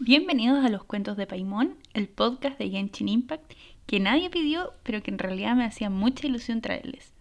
Bienvenidos 0.00 0.64
a 0.64 0.68
los 0.68 0.84
cuentos 0.84 1.16
de 1.16 1.26
Paimon, 1.26 1.74
el 1.92 2.06
podcast 2.06 2.56
de 2.56 2.70
Genshin 2.70 3.08
Impact 3.08 3.54
que 3.84 3.98
nadie 3.98 4.30
pidió, 4.30 4.72
pero 4.84 5.02
que 5.02 5.10
en 5.10 5.18
realidad 5.18 5.56
me 5.56 5.64
hacía 5.64 5.90
mucha 5.90 6.28
ilusión 6.28 6.60
traerles. 6.60 7.12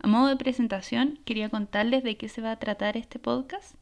A 0.00 0.08
modo 0.08 0.26
de 0.26 0.34
presentación, 0.34 1.20
quería 1.24 1.50
contarles 1.50 2.02
de 2.02 2.16
qué 2.16 2.28
se 2.28 2.42
va 2.42 2.50
a 2.50 2.58
tratar 2.58 2.96
este 2.96 3.20
podcast. 3.20 3.76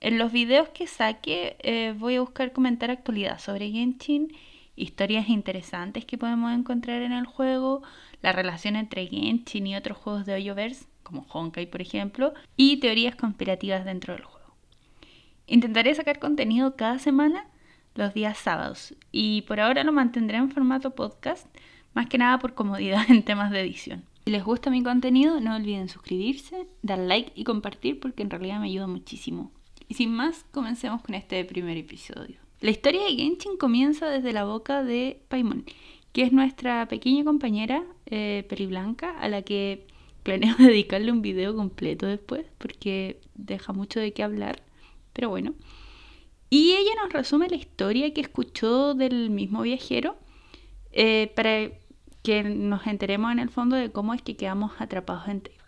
En 0.00 0.16
los 0.16 0.32
videos 0.32 0.70
que 0.70 0.86
saque 0.86 1.58
eh, 1.62 1.94
voy 1.98 2.16
a 2.16 2.22
buscar 2.22 2.52
comentar 2.52 2.90
actualidad 2.90 3.38
sobre 3.38 3.70
Genshin, 3.70 4.32
historias 4.76 5.28
interesantes 5.28 6.06
que 6.06 6.16
podemos 6.16 6.54
encontrar 6.54 7.02
en 7.02 7.12
el 7.12 7.26
juego, 7.26 7.82
la 8.22 8.32
relación 8.32 8.76
entre 8.76 9.08
Genshin 9.08 9.66
y 9.66 9.76
otros 9.76 9.98
juegos 9.98 10.24
de 10.24 10.32
Hoyoverse, 10.32 10.86
como 11.02 11.26
Honkai 11.28 11.66
por 11.66 11.82
ejemplo, 11.82 12.32
y 12.56 12.78
teorías 12.78 13.14
conspirativas 13.14 13.84
dentro 13.84 14.14
del 14.14 14.24
juego. 14.24 14.54
Intentaré 15.46 15.94
sacar 15.94 16.18
contenido 16.18 16.76
cada 16.76 16.98
semana 16.98 17.46
los 17.94 18.14
días 18.14 18.38
sábados 18.38 18.94
y 19.12 19.42
por 19.42 19.60
ahora 19.60 19.84
lo 19.84 19.92
mantendré 19.92 20.38
en 20.38 20.50
formato 20.50 20.94
podcast, 20.94 21.46
más 21.94 22.06
que 22.06 22.18
nada 22.18 22.38
por 22.38 22.54
comodidad 22.54 23.04
en 23.08 23.22
temas 23.22 23.50
de 23.50 23.60
edición. 23.60 24.04
Si 24.24 24.30
les 24.30 24.42
gusta 24.42 24.70
mi 24.70 24.82
contenido, 24.82 25.40
no 25.40 25.54
olviden 25.54 25.88
suscribirse, 25.88 26.66
dar 26.82 26.98
like 26.98 27.32
y 27.34 27.44
compartir 27.44 28.00
porque 28.00 28.22
en 28.22 28.30
realidad 28.30 28.58
me 28.58 28.66
ayuda 28.66 28.86
muchísimo. 28.86 29.52
Y 29.86 29.94
sin 29.94 30.12
más, 30.12 30.44
comencemos 30.50 31.02
con 31.02 31.14
este 31.14 31.44
primer 31.44 31.76
episodio. 31.76 32.38
La 32.60 32.70
historia 32.70 33.04
de 33.04 33.14
Genshin 33.14 33.58
comienza 33.58 34.08
desde 34.08 34.32
la 34.32 34.44
boca 34.44 34.82
de 34.82 35.20
Paimon, 35.28 35.66
que 36.12 36.22
es 36.22 36.32
nuestra 36.32 36.88
pequeña 36.88 37.22
compañera 37.22 37.84
eh, 38.06 38.46
periblanca 38.48 39.18
a 39.18 39.28
la 39.28 39.42
que 39.42 39.86
planeo 40.22 40.54
dedicarle 40.58 41.12
un 41.12 41.20
video 41.20 41.54
completo 41.54 42.06
después 42.06 42.46
porque 42.56 43.20
deja 43.34 43.74
mucho 43.74 44.00
de 44.00 44.12
qué 44.12 44.22
hablar. 44.22 44.62
Pero 45.12 45.28
bueno. 45.28 45.52
Y 46.56 46.70
ella 46.70 46.92
nos 47.02 47.12
resume 47.12 47.48
la 47.48 47.56
historia 47.56 48.14
que 48.14 48.20
escuchó 48.20 48.94
del 48.94 49.28
mismo 49.28 49.62
viajero 49.62 50.16
eh, 50.92 51.32
para 51.34 51.72
que 52.22 52.44
nos 52.44 52.86
enteremos 52.86 53.32
en 53.32 53.40
el 53.40 53.50
fondo 53.50 53.74
de 53.74 53.90
cómo 53.90 54.14
es 54.14 54.22
que 54.22 54.36
quedamos 54.36 54.70
atrapados 54.78 55.26
en 55.26 55.40
Teyvat. 55.40 55.66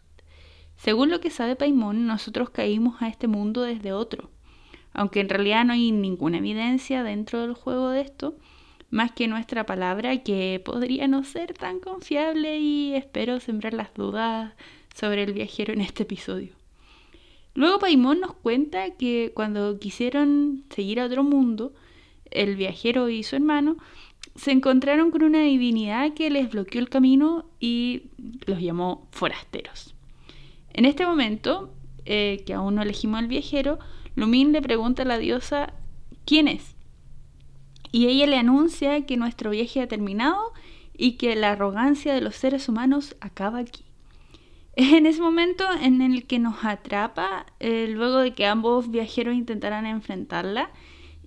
Según 0.76 1.10
lo 1.10 1.18
que 1.18 1.30
sabe 1.30 1.56
Paimon, 1.56 2.06
nosotros 2.06 2.50
caímos 2.50 3.02
a 3.02 3.08
este 3.08 3.26
mundo 3.26 3.62
desde 3.62 3.92
otro, 3.92 4.30
aunque 4.92 5.18
en 5.18 5.28
realidad 5.28 5.64
no 5.64 5.72
hay 5.72 5.90
ninguna 5.90 6.38
evidencia 6.38 7.02
dentro 7.02 7.40
del 7.40 7.54
juego 7.54 7.90
de 7.90 8.02
esto, 8.02 8.36
más 8.88 9.10
que 9.10 9.26
nuestra 9.26 9.66
palabra 9.66 10.22
que 10.22 10.62
podría 10.64 11.08
no 11.08 11.24
ser 11.24 11.52
tan 11.54 11.80
confiable 11.80 12.60
y 12.60 12.94
espero 12.94 13.40
sembrar 13.40 13.74
las 13.74 13.92
dudas 13.92 14.52
sobre 14.94 15.24
el 15.24 15.32
viajero 15.32 15.72
en 15.72 15.80
este 15.80 16.04
episodio. 16.04 16.55
Luego 17.56 17.78
Paimon 17.78 18.20
nos 18.20 18.34
cuenta 18.34 18.90
que 18.90 19.32
cuando 19.34 19.78
quisieron 19.78 20.64
seguir 20.68 21.00
a 21.00 21.06
otro 21.06 21.24
mundo, 21.24 21.72
el 22.30 22.54
viajero 22.54 23.08
y 23.08 23.22
su 23.22 23.34
hermano 23.34 23.78
se 24.34 24.50
encontraron 24.50 25.10
con 25.10 25.22
una 25.22 25.40
divinidad 25.40 26.12
que 26.12 26.28
les 26.28 26.50
bloqueó 26.50 26.82
el 26.82 26.90
camino 26.90 27.46
y 27.58 28.10
los 28.46 28.60
llamó 28.60 29.08
forasteros. 29.10 29.94
En 30.74 30.84
este 30.84 31.06
momento, 31.06 31.72
eh, 32.04 32.42
que 32.44 32.52
aún 32.52 32.74
no 32.74 32.82
elegimos 32.82 33.20
al 33.20 33.26
viajero, 33.26 33.78
Lumin 34.16 34.52
le 34.52 34.60
pregunta 34.60 35.04
a 35.04 35.06
la 35.06 35.16
diosa 35.16 35.72
quién 36.26 36.48
es. 36.48 36.76
Y 37.90 38.08
ella 38.08 38.26
le 38.26 38.36
anuncia 38.36 39.06
que 39.06 39.16
nuestro 39.16 39.48
viaje 39.48 39.80
ha 39.80 39.88
terminado 39.88 40.52
y 40.92 41.12
que 41.12 41.34
la 41.36 41.52
arrogancia 41.52 42.12
de 42.12 42.20
los 42.20 42.36
seres 42.36 42.68
humanos 42.68 43.16
acaba 43.20 43.60
aquí. 43.60 43.85
En 44.76 45.06
ese 45.06 45.22
momento 45.22 45.64
en 45.80 46.02
el 46.02 46.26
que 46.26 46.38
nos 46.38 46.62
atrapa, 46.62 47.46
eh, 47.60 47.88
luego 47.88 48.18
de 48.18 48.34
que 48.34 48.44
ambos 48.44 48.90
viajeros 48.90 49.34
intentaran 49.34 49.86
enfrentarla 49.86 50.70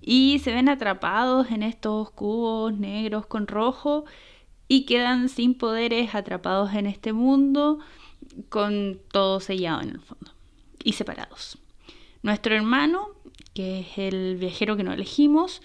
y 0.00 0.38
se 0.38 0.54
ven 0.54 0.68
atrapados 0.68 1.50
en 1.50 1.64
estos 1.64 2.12
cubos 2.12 2.72
negros 2.72 3.26
con 3.26 3.48
rojo 3.48 4.04
y 4.68 4.86
quedan 4.86 5.28
sin 5.28 5.54
poderes 5.54 6.14
atrapados 6.14 6.74
en 6.74 6.86
este 6.86 7.12
mundo 7.12 7.80
con 8.50 9.00
todo 9.10 9.40
sellado 9.40 9.82
en 9.82 9.88
el 9.90 10.00
fondo 10.00 10.32
y 10.84 10.92
separados. 10.92 11.58
Nuestro 12.22 12.54
hermano, 12.54 13.08
que 13.52 13.80
es 13.80 13.98
el 13.98 14.36
viajero 14.36 14.76
que 14.76 14.84
no 14.84 14.92
elegimos, 14.92 15.60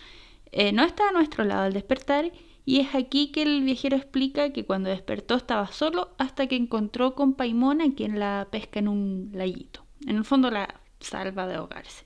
eh, 0.51 0.71
no 0.71 0.83
está 0.83 1.09
a 1.09 1.11
nuestro 1.11 1.43
lado 1.43 1.65
al 1.65 1.73
despertar 1.73 2.31
y 2.65 2.79
es 2.79 2.95
aquí 2.95 3.31
que 3.31 3.43
el 3.43 3.63
viajero 3.63 3.95
explica 3.95 4.51
que 4.51 4.65
cuando 4.65 4.89
despertó 4.89 5.35
estaba 5.35 5.67
solo 5.67 6.15
hasta 6.17 6.47
que 6.47 6.55
encontró 6.55 7.13
con 7.13 7.35
Paimona 7.35 7.93
quien 7.95 8.19
la 8.19 8.47
pesca 8.49 8.79
en 8.79 8.87
un 8.87 9.29
laguito. 9.33 9.85
En 10.07 10.15
el 10.17 10.25
fondo 10.25 10.49
la 10.49 10.81
salva 10.99 11.45
de 11.45 11.55
ahogarse. 11.55 12.05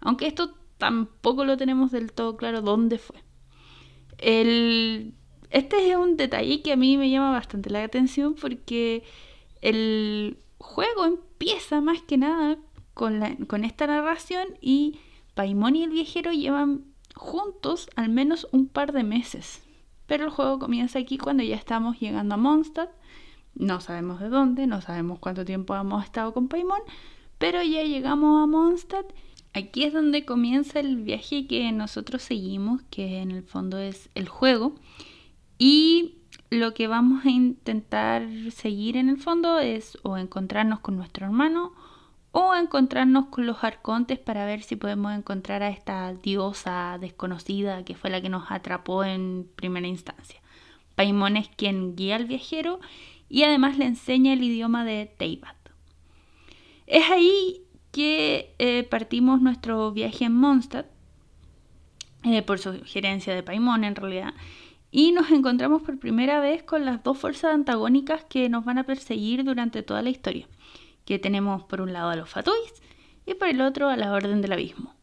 Aunque 0.00 0.26
esto 0.26 0.54
tampoco 0.78 1.44
lo 1.44 1.56
tenemos 1.56 1.92
del 1.92 2.12
todo 2.12 2.36
claro 2.36 2.60
dónde 2.60 2.98
fue. 2.98 3.22
Este 4.18 5.90
es 5.90 5.96
un 5.96 6.16
detalle 6.16 6.60
que 6.62 6.72
a 6.72 6.76
mí 6.76 6.96
me 6.96 7.10
llama 7.10 7.30
bastante 7.30 7.70
la 7.70 7.84
atención 7.84 8.34
porque 8.34 9.04
el 9.60 10.38
juego 10.58 11.04
empieza 11.04 11.80
más 11.80 12.02
que 12.02 12.18
nada 12.18 12.58
con, 12.94 13.46
con 13.46 13.64
esta 13.64 13.86
narración 13.86 14.58
y 14.60 14.98
Paimon 15.34 15.76
y 15.76 15.84
el 15.84 15.90
viajero 15.90 16.32
llevan 16.32 16.84
juntos 17.14 17.88
al 17.94 18.08
menos 18.08 18.48
un 18.50 18.66
par 18.66 18.92
de 18.92 19.04
meses. 19.04 19.62
Pero 20.06 20.24
el 20.24 20.30
juego 20.30 20.58
comienza 20.58 20.98
aquí 20.98 21.18
cuando 21.18 21.42
ya 21.42 21.56
estamos 21.56 21.98
llegando 21.98 22.34
a 22.34 22.38
Mondstadt. 22.38 22.90
No 23.54 23.80
sabemos 23.80 24.20
de 24.20 24.28
dónde, 24.28 24.66
no 24.66 24.80
sabemos 24.80 25.18
cuánto 25.18 25.44
tiempo 25.44 25.74
hemos 25.74 26.04
estado 26.04 26.34
con 26.34 26.48
Paimon, 26.48 26.80
pero 27.38 27.62
ya 27.62 27.82
llegamos 27.82 28.42
a 28.42 28.46
Mondstadt 28.46 29.12
Aquí 29.56 29.84
es 29.84 29.92
donde 29.92 30.24
comienza 30.24 30.80
el 30.80 30.96
viaje 30.96 31.46
que 31.46 31.70
nosotros 31.70 32.22
seguimos, 32.22 32.82
que 32.90 33.18
en 33.18 33.30
el 33.30 33.44
fondo 33.44 33.78
es 33.78 34.10
el 34.16 34.28
juego. 34.28 34.74
Y 35.58 36.16
lo 36.50 36.74
que 36.74 36.88
vamos 36.88 37.24
a 37.24 37.30
intentar 37.30 38.26
seguir 38.50 38.96
en 38.96 39.08
el 39.08 39.16
fondo 39.16 39.60
es 39.60 39.96
o 40.02 40.18
encontrarnos 40.18 40.80
con 40.80 40.96
nuestro 40.96 41.26
hermano 41.26 41.72
o 42.36 42.52
encontrarnos 42.52 43.26
con 43.26 43.46
los 43.46 43.62
arcontes 43.62 44.18
para 44.18 44.44
ver 44.44 44.64
si 44.64 44.74
podemos 44.74 45.12
encontrar 45.12 45.62
a 45.62 45.68
esta 45.68 46.12
diosa 46.14 46.98
desconocida 47.00 47.84
que 47.84 47.94
fue 47.94 48.10
la 48.10 48.20
que 48.20 48.28
nos 48.28 48.50
atrapó 48.50 49.04
en 49.04 49.48
primera 49.54 49.86
instancia. 49.86 50.40
Paimon 50.96 51.36
es 51.36 51.48
quien 51.56 51.94
guía 51.94 52.16
al 52.16 52.24
viajero 52.24 52.80
y 53.28 53.44
además 53.44 53.78
le 53.78 53.84
enseña 53.84 54.32
el 54.32 54.42
idioma 54.42 54.84
de 54.84 55.06
Teyvat. 55.16 55.56
Es 56.88 57.08
ahí 57.08 57.62
que 57.92 58.52
eh, 58.58 58.82
partimos 58.82 59.40
nuestro 59.40 59.92
viaje 59.92 60.24
en 60.24 60.34
Mondstadt, 60.34 60.86
eh, 62.24 62.42
por 62.42 62.58
sugerencia 62.58 63.32
de 63.32 63.44
Paimon 63.44 63.84
en 63.84 63.94
realidad, 63.94 64.34
y 64.90 65.12
nos 65.12 65.30
encontramos 65.30 65.82
por 65.82 66.00
primera 66.00 66.40
vez 66.40 66.64
con 66.64 66.84
las 66.84 67.04
dos 67.04 67.16
fuerzas 67.16 67.54
antagónicas 67.54 68.24
que 68.24 68.48
nos 68.48 68.64
van 68.64 68.78
a 68.78 68.84
perseguir 68.84 69.44
durante 69.44 69.84
toda 69.84 70.02
la 70.02 70.10
historia, 70.10 70.48
que 71.04 71.18
tenemos 71.18 71.62
por 71.64 71.80
un 71.80 71.92
lado 71.92 72.10
a 72.10 72.16
los 72.16 72.30
Fatuis 72.30 72.82
y 73.26 73.34
por 73.34 73.48
el 73.48 73.60
otro 73.60 73.88
a 73.88 73.96
la 73.96 74.12
Orden 74.12 74.42
del 74.42 74.52
Abismo. 74.52 74.94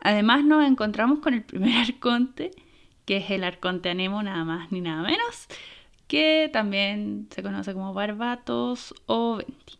Además 0.00 0.44
nos 0.44 0.64
encontramos 0.64 1.20
con 1.20 1.34
el 1.34 1.42
primer 1.42 1.76
arconte, 1.88 2.50
que 3.04 3.18
es 3.18 3.30
el 3.30 3.44
arconte 3.44 3.90
Anemo 3.90 4.22
nada 4.22 4.44
más 4.44 4.70
ni 4.72 4.80
nada 4.80 5.02
menos, 5.02 5.48
que 6.06 6.50
también 6.52 7.28
se 7.30 7.42
conoce 7.42 7.72
como 7.72 7.92
Barbatos 7.92 8.94
o 9.06 9.36
Venti. 9.36 9.78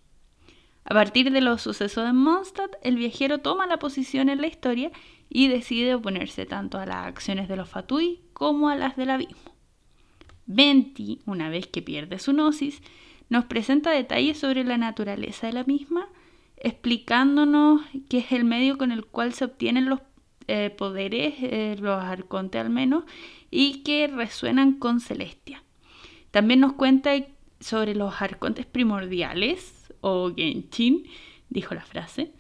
A 0.85 0.95
partir 0.95 1.33
de 1.33 1.41
los 1.41 1.63
sucesos 1.63 2.05
de 2.05 2.13
Mondstadt, 2.13 2.77
el 2.83 2.97
viajero 2.97 3.39
toma 3.39 3.67
la 3.67 3.79
posición 3.79 4.29
en 4.29 4.41
la 4.41 4.47
historia 4.47 4.93
y 5.29 5.49
decide 5.49 5.97
oponerse 5.97 6.47
tanto 6.47 6.79
a 6.79 6.87
las 6.87 7.07
acciones 7.07 7.49
de 7.49 7.57
los 7.57 7.69
Fatui 7.69 8.21
como 8.33 8.69
a 8.69 8.77
las 8.77 8.97
del 8.97 9.11
abismo. 9.11 9.57
Venti, 10.47 11.21
una 11.27 11.49
vez 11.49 11.67
que 11.67 11.83
pierde 11.83 12.21
su 12.21 12.33
gnosis, 12.33 12.81
nos 13.29 13.45
presenta 13.45 13.91
detalles 13.91 14.39
sobre 14.39 14.65
la 14.65 14.79
naturaleza 14.79 15.47
de 15.47 15.53
la 15.53 15.65
misma, 15.65 16.09
explicándonos 16.57 17.83
qué 18.09 18.19
es 18.19 18.33
el 18.33 18.45
medio 18.45 18.79
con 18.79 18.93
el 18.93 19.05
cual 19.05 19.33
se 19.35 19.45
obtienen 19.45 19.89
los 19.89 20.01
eh, 20.49 20.71
poderes, 20.71 21.35
eh, 21.41 21.77
los 21.81 22.03
arcontes 22.03 22.61
al 22.61 22.71
menos, 22.71 23.05
y 23.51 23.83
que 23.83 24.07
resuenan 24.07 24.75
con 24.75 25.01
Celestia. 25.01 25.63
También 26.31 26.61
nos 26.61 26.75
cuenta 26.75 27.13
sobre 27.61 27.95
los 27.95 28.21
arcontes 28.23 28.67
primordiales, 28.67 29.93
o 30.01 30.33
Genshin, 30.35 31.05
dijo 31.49 31.75
la 31.75 31.85
frase, 31.85 32.33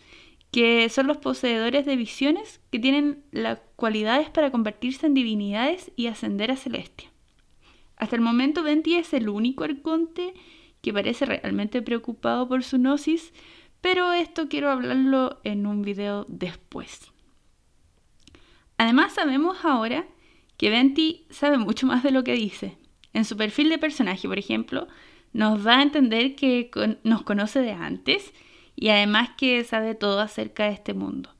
que 0.50 0.88
son 0.88 1.06
los 1.06 1.16
poseedores 1.18 1.84
de 1.84 1.96
visiones 1.96 2.60
que 2.70 2.78
tienen 2.78 3.24
las 3.32 3.58
cualidades 3.76 4.30
para 4.30 4.50
convertirse 4.50 5.06
en 5.06 5.14
divinidades 5.14 5.90
y 5.96 6.06
ascender 6.06 6.50
a 6.50 6.56
Celestia. 6.56 7.10
Hasta 7.96 8.16
el 8.16 8.22
momento 8.22 8.62
Venti 8.62 8.94
es 8.94 9.12
el 9.14 9.28
único 9.28 9.64
arconte 9.64 10.34
que 10.80 10.92
parece 10.92 11.26
realmente 11.26 11.82
preocupado 11.82 12.48
por 12.48 12.62
su 12.62 12.78
gnosis, 12.78 13.32
pero 13.80 14.12
esto 14.12 14.48
quiero 14.48 14.70
hablarlo 14.70 15.40
en 15.44 15.66
un 15.66 15.82
video 15.82 16.26
después. 16.28 17.12
Además 18.78 19.14
sabemos 19.14 19.64
ahora 19.64 20.06
que 20.56 20.70
Venti 20.70 21.26
sabe 21.30 21.58
mucho 21.58 21.86
más 21.86 22.02
de 22.02 22.10
lo 22.10 22.24
que 22.24 22.34
dice. 22.34 22.78
En 23.12 23.24
su 23.24 23.36
perfil 23.36 23.68
de 23.68 23.78
personaje, 23.78 24.28
por 24.28 24.38
ejemplo, 24.38 24.88
nos 25.32 25.64
da 25.64 25.78
a 25.78 25.82
entender 25.82 26.34
que 26.34 26.70
nos 27.02 27.22
conoce 27.22 27.60
de 27.60 27.72
antes 27.72 28.32
y 28.74 28.88
además 28.88 29.30
que 29.36 29.64
sabe 29.64 29.94
todo 29.94 30.20
acerca 30.20 30.64
de 30.64 30.72
este 30.72 30.94
mundo. 30.94 31.30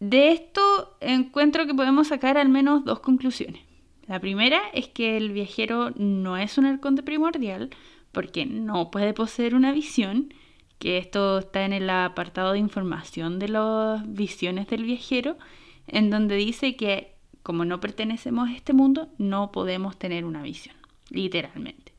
De 0.00 0.30
esto 0.30 0.96
encuentro 1.00 1.66
que 1.66 1.74
podemos 1.74 2.08
sacar 2.08 2.38
al 2.38 2.48
menos 2.48 2.84
dos 2.84 3.00
conclusiones. 3.00 3.62
La 4.06 4.20
primera 4.20 4.60
es 4.72 4.88
que 4.88 5.16
el 5.16 5.32
viajero 5.32 5.90
no 5.96 6.36
es 6.36 6.56
un 6.56 6.66
arconte 6.66 7.02
primordial 7.02 7.70
porque 8.12 8.46
no 8.46 8.90
puede 8.90 9.12
poseer 9.12 9.54
una 9.54 9.72
visión, 9.72 10.32
que 10.78 10.98
esto 10.98 11.38
está 11.38 11.64
en 11.64 11.72
el 11.72 11.90
apartado 11.90 12.52
de 12.52 12.58
información 12.58 13.38
de 13.38 13.48
las 13.48 14.12
visiones 14.12 14.68
del 14.68 14.84
viajero, 14.84 15.36
en 15.86 16.10
donde 16.10 16.36
dice 16.36 16.76
que 16.76 17.18
como 17.42 17.64
no 17.64 17.80
pertenecemos 17.80 18.48
a 18.48 18.52
este 18.52 18.74
mundo, 18.74 19.08
no 19.16 19.52
podemos 19.52 19.98
tener 19.98 20.24
una 20.24 20.42
visión, 20.42 20.76
literalmente. 21.08 21.92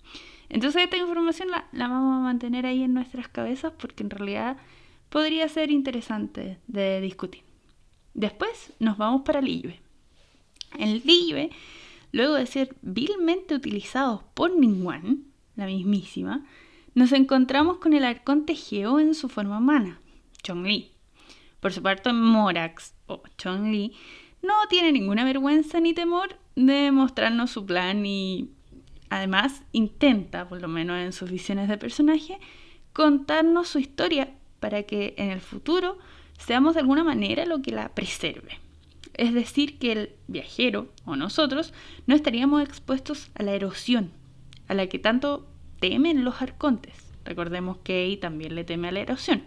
Entonces 0.48 0.84
esta 0.84 0.98
información 0.98 1.50
la, 1.50 1.68
la 1.72 1.88
vamos 1.88 2.18
a 2.18 2.24
mantener 2.24 2.66
ahí 2.66 2.84
en 2.84 2.94
nuestras 2.94 3.28
cabezas 3.30 3.74
porque 3.78 4.04
en 4.04 4.12
realidad 4.12 4.58
podría 5.10 5.48
ser 5.50 5.72
interesante 5.72 6.60
de 6.68 7.02
discutir. 7.02 7.44
Después 8.14 8.74
nos 8.80 8.98
vamos 8.98 9.24
para 9.24 9.42
Liyue. 9.42 9.80
En 10.78 11.02
Liyue, 11.04 11.50
luego 12.12 12.36
de 12.36 12.46
ser 12.46 12.76
vilmente 12.82 13.56
utilizados 13.56 14.22
por 14.34 14.56
Ningguang, 14.56 15.29
la 15.60 15.66
mismísima, 15.66 16.46
nos 16.96 17.12
encontramos 17.12 17.78
con 17.78 17.94
el 17.94 18.04
arconte 18.04 18.56
Geo 18.56 19.00
en 19.00 19.14
su 19.14 19.30
forma 19.30 19.58
humana, 19.58 20.00
Chongli. 20.42 20.92
Por 21.60 21.74
su 21.74 21.82
parte, 21.82 22.12
Morax, 22.14 22.94
o 23.06 23.22
Chongli, 23.38 23.94
no 24.42 24.54
tiene 24.70 24.92
ninguna 24.92 25.26
vergüenza 25.26 25.80
ni 25.80 25.94
temor 25.94 26.38
de 26.56 26.92
mostrarnos 26.92 27.52
su 27.52 27.66
plan 27.66 28.06
y 28.06 28.50
además 29.10 29.64
intenta, 29.72 30.48
por 30.48 30.62
lo 30.62 30.68
menos 30.68 30.98
en 30.98 31.14
sus 31.14 31.30
visiones 31.30 31.68
de 31.68 31.78
personaje, 31.78 32.40
contarnos 32.94 33.68
su 33.68 33.80
historia 33.80 34.34
para 34.60 34.84
que 34.84 35.14
en 35.18 35.30
el 35.30 35.42
futuro 35.42 35.98
seamos 36.38 36.74
de 36.74 36.82
alguna 36.82 37.04
manera 37.04 37.46
lo 37.46 37.62
que 37.62 37.72
la 37.72 37.90
preserve. 37.90 38.60
Es 39.14 39.34
decir, 39.34 39.78
que 39.80 39.92
el 39.92 40.10
viajero 40.28 40.90
o 41.06 41.16
nosotros 41.16 41.74
no 42.08 42.16
estaríamos 42.16 42.64
expuestos 42.64 43.30
a 43.36 43.44
la 43.44 43.54
erosión, 43.54 44.12
a 44.70 44.74
la 44.74 44.88
que 44.88 45.00
tanto 45.00 45.46
temen 45.82 46.24
los 46.24 46.42
arcontes. 46.42 46.94
Recordemos 47.26 47.78
que 47.84 48.06
Ei 48.06 48.18
también 48.18 48.56
le 48.56 48.64
teme 48.64 48.88
a 48.88 48.92
la 48.92 49.02
erosión. 49.02 49.44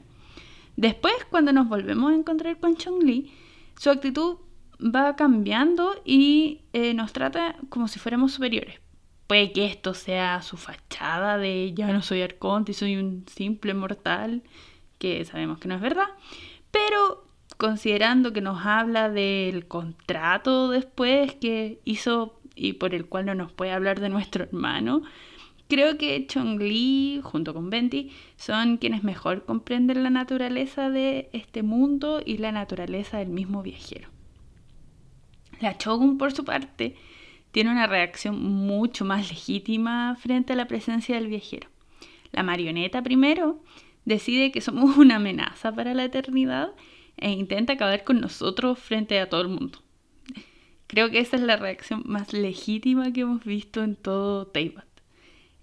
Después, 0.77 1.15
cuando 1.31 1.53
nos 1.53 1.69
volvemos 1.69 2.13
a 2.13 2.15
encontrar 2.15 2.59
con 2.59 2.77
Chong-Li, 2.77 3.33
su 3.79 3.91
actitud 3.91 4.37
va 4.83 5.17
cambiando 5.17 5.95
y 6.05 6.63
eh, 6.73 6.95
nos 6.95 7.13
trata 7.13 7.57
como 7.69 7.89
si 7.89 7.99
fuéramos 7.99 8.33
superiores. 8.33 8.81
Puede 9.27 9.53
que 9.53 9.67
esto 9.67 9.95
sea 9.95 10.43
su 10.43 10.57
fachada 10.57 11.39
de 11.39 11.73
ya 11.75 11.93
no 11.93 12.03
soy 12.03 12.23
arconte 12.23 12.73
y 12.73 12.75
soy 12.75 12.97
un 12.97 13.25
simple 13.29 13.75
mortal, 13.75 14.43
que 14.99 15.25
sabemos 15.25 15.59
que 15.59 15.69
no 15.69 15.77
es 15.77 15.81
verdad, 15.81 16.09
pero 16.71 17.25
considerando 17.57 18.33
que 18.33 18.41
nos 18.41 18.67
habla 18.67 19.09
del 19.09 19.67
contrato 19.67 20.71
después 20.71 21.35
que 21.37 21.81
hizo 21.85 22.41
y 22.55 22.75
por 22.75 22.95
el 22.95 23.07
cual 23.07 23.27
no 23.27 23.35
nos 23.35 23.53
puede 23.53 23.73
hablar 23.73 24.01
de 24.01 24.09
nuestro 24.09 24.45
hermano, 24.45 25.03
creo 25.69 25.97
que 25.97 26.27
Chong 26.27 26.61
Li 26.61 27.21
junto 27.23 27.55
con 27.55 27.71
Venti 27.71 28.11
son 28.37 28.77
quienes 28.77 29.05
mejor 29.05 29.45
comprenden 29.45 30.03
la 30.03 30.11
naturaleza 30.11 30.91
de 30.91 31.31
este 31.33 31.63
mundo 31.63 32.21
y 32.25 32.39
la 32.39 32.53
naturaleza 32.53 33.19
del 33.19 33.29
mismo 33.29 33.63
viajero. 33.63 34.09
La 35.61 35.79
Chogun, 35.79 36.19
por 36.19 36.33
su 36.33 36.45
parte, 36.45 36.97
tiene 37.53 37.71
una 37.71 37.87
reacción 37.87 38.43
mucho 38.43 39.05
más 39.05 39.31
legítima 39.31 40.17
frente 40.17 40.55
a 40.55 40.57
la 40.57 40.67
presencia 40.67 41.15
del 41.15 41.29
viajero. 41.29 41.69
La 42.33 42.43
marioneta 42.43 43.03
primero 43.03 43.63
decide 44.05 44.51
que 44.51 44.61
somos 44.61 44.97
una 44.97 45.17
amenaza 45.17 45.73
para 45.73 45.95
la 45.95 46.05
eternidad 46.05 46.73
e 47.17 47.31
intenta 47.31 47.75
acabar 47.75 48.05
con 48.05 48.21
nosotros 48.21 48.79
frente 48.79 49.21
a 49.21 49.29
todo 49.29 49.43
el 49.43 49.49
mundo. 49.49 49.79
Creo 50.93 51.11
que 51.11 51.21
esa 51.21 51.37
es 51.37 51.43
la 51.43 51.57
reacción 51.57 52.03
más 52.05 52.35
legítima 52.35 53.15
que 53.15 53.23
hemos 53.23 53.43
visto 53.47 53.83
en 53.83 53.97
todo 53.97 54.47
Teyvat. 54.47 54.85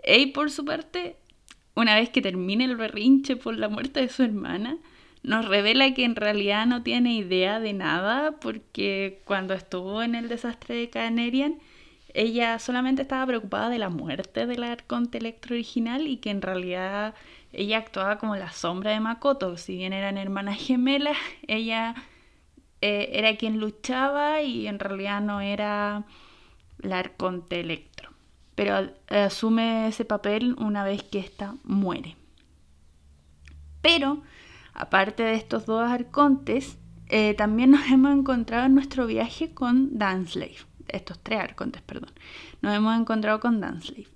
Ei, 0.01 0.31
por 0.31 0.49
su 0.49 0.65
parte, 0.65 1.17
una 1.75 1.93
vez 1.93 2.09
que 2.09 2.23
termina 2.23 2.65
el 2.65 2.75
berrinche 2.75 3.35
por 3.35 3.55
la 3.55 3.69
muerte 3.69 3.99
de 3.99 4.09
su 4.09 4.23
hermana, 4.23 4.79
nos 5.21 5.47
revela 5.47 5.93
que 5.93 6.03
en 6.03 6.15
realidad 6.15 6.65
no 6.65 6.81
tiene 6.81 7.13
idea 7.13 7.59
de 7.59 7.73
nada 7.73 8.39
porque 8.39 9.21
cuando 9.23 9.53
estuvo 9.53 10.01
en 10.01 10.15
el 10.15 10.29
desastre 10.29 10.73
de 10.73 10.89
Canerian, 10.89 11.59
ella 12.15 12.57
solamente 12.57 13.03
estaba 13.03 13.27
preocupada 13.27 13.69
de 13.69 13.77
la 13.77 13.89
muerte 13.89 14.47
del 14.47 14.63
arconte 14.63 15.19
electro 15.19 15.53
original 15.53 16.07
y 16.07 16.17
que 16.17 16.31
en 16.31 16.41
realidad 16.41 17.13
ella 17.53 17.77
actuaba 17.77 18.17
como 18.17 18.35
la 18.35 18.51
sombra 18.51 18.93
de 18.93 18.99
Makoto. 18.99 19.57
Si 19.57 19.75
bien 19.75 19.93
eran 19.93 20.17
hermanas 20.17 20.57
gemelas, 20.57 21.17
ella 21.47 21.93
eh, 22.81 23.09
era 23.13 23.35
quien 23.35 23.59
luchaba 23.59 24.41
y 24.41 24.67
en 24.67 24.79
realidad 24.79 25.21
no 25.21 25.41
era 25.41 26.05
la 26.79 26.99
arconte 26.99 27.59
electro. 27.59 28.11
Pero 28.55 28.91
asume 29.07 29.87
ese 29.87 30.05
papel 30.05 30.55
una 30.59 30.83
vez 30.83 31.03
que 31.03 31.19
ésta 31.19 31.55
muere. 31.63 32.15
Pero, 33.81 34.21
aparte 34.73 35.23
de 35.23 35.35
estos 35.35 35.65
dos 35.65 35.89
arcontes, 35.89 36.77
eh, 37.09 37.33
también 37.35 37.71
nos 37.71 37.87
hemos 37.91 38.17
encontrado 38.17 38.65
en 38.65 38.75
nuestro 38.75 39.07
viaje 39.07 39.53
con 39.53 39.97
Danslave. 39.97 40.57
Estos 40.87 41.19
tres 41.19 41.39
arcontes, 41.39 41.81
perdón. 41.81 42.11
Nos 42.61 42.75
hemos 42.75 42.99
encontrado 42.99 43.39
con 43.39 43.59
Danslave. 43.59 44.07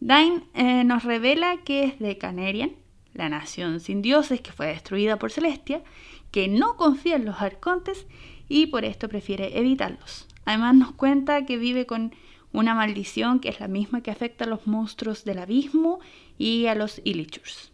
Dain 0.00 0.44
eh, 0.54 0.84
nos 0.84 1.04
revela 1.04 1.58
que 1.58 1.84
es 1.84 1.98
de 1.98 2.16
Canerian, 2.16 2.72
la 3.12 3.28
nación 3.28 3.80
sin 3.80 4.00
dioses 4.00 4.40
que 4.40 4.52
fue 4.52 4.68
destruida 4.68 5.18
por 5.18 5.30
Celestia, 5.30 5.82
que 6.30 6.48
no 6.48 6.76
confía 6.76 7.16
en 7.16 7.24
los 7.24 7.40
arcontes 7.40 8.06
y 8.48 8.66
por 8.66 8.84
esto 8.84 9.08
prefiere 9.08 9.58
evitarlos. 9.58 10.26
Además 10.44 10.74
nos 10.74 10.92
cuenta 10.92 11.46
que 11.46 11.56
vive 11.56 11.86
con 11.86 12.12
una 12.52 12.74
maldición 12.74 13.40
que 13.40 13.48
es 13.48 13.60
la 13.60 13.68
misma 13.68 14.02
que 14.02 14.10
afecta 14.10 14.44
a 14.44 14.48
los 14.48 14.66
monstruos 14.66 15.24
del 15.24 15.38
abismo 15.38 16.00
y 16.38 16.66
a 16.66 16.74
los 16.74 17.00
Illichurs. 17.04 17.70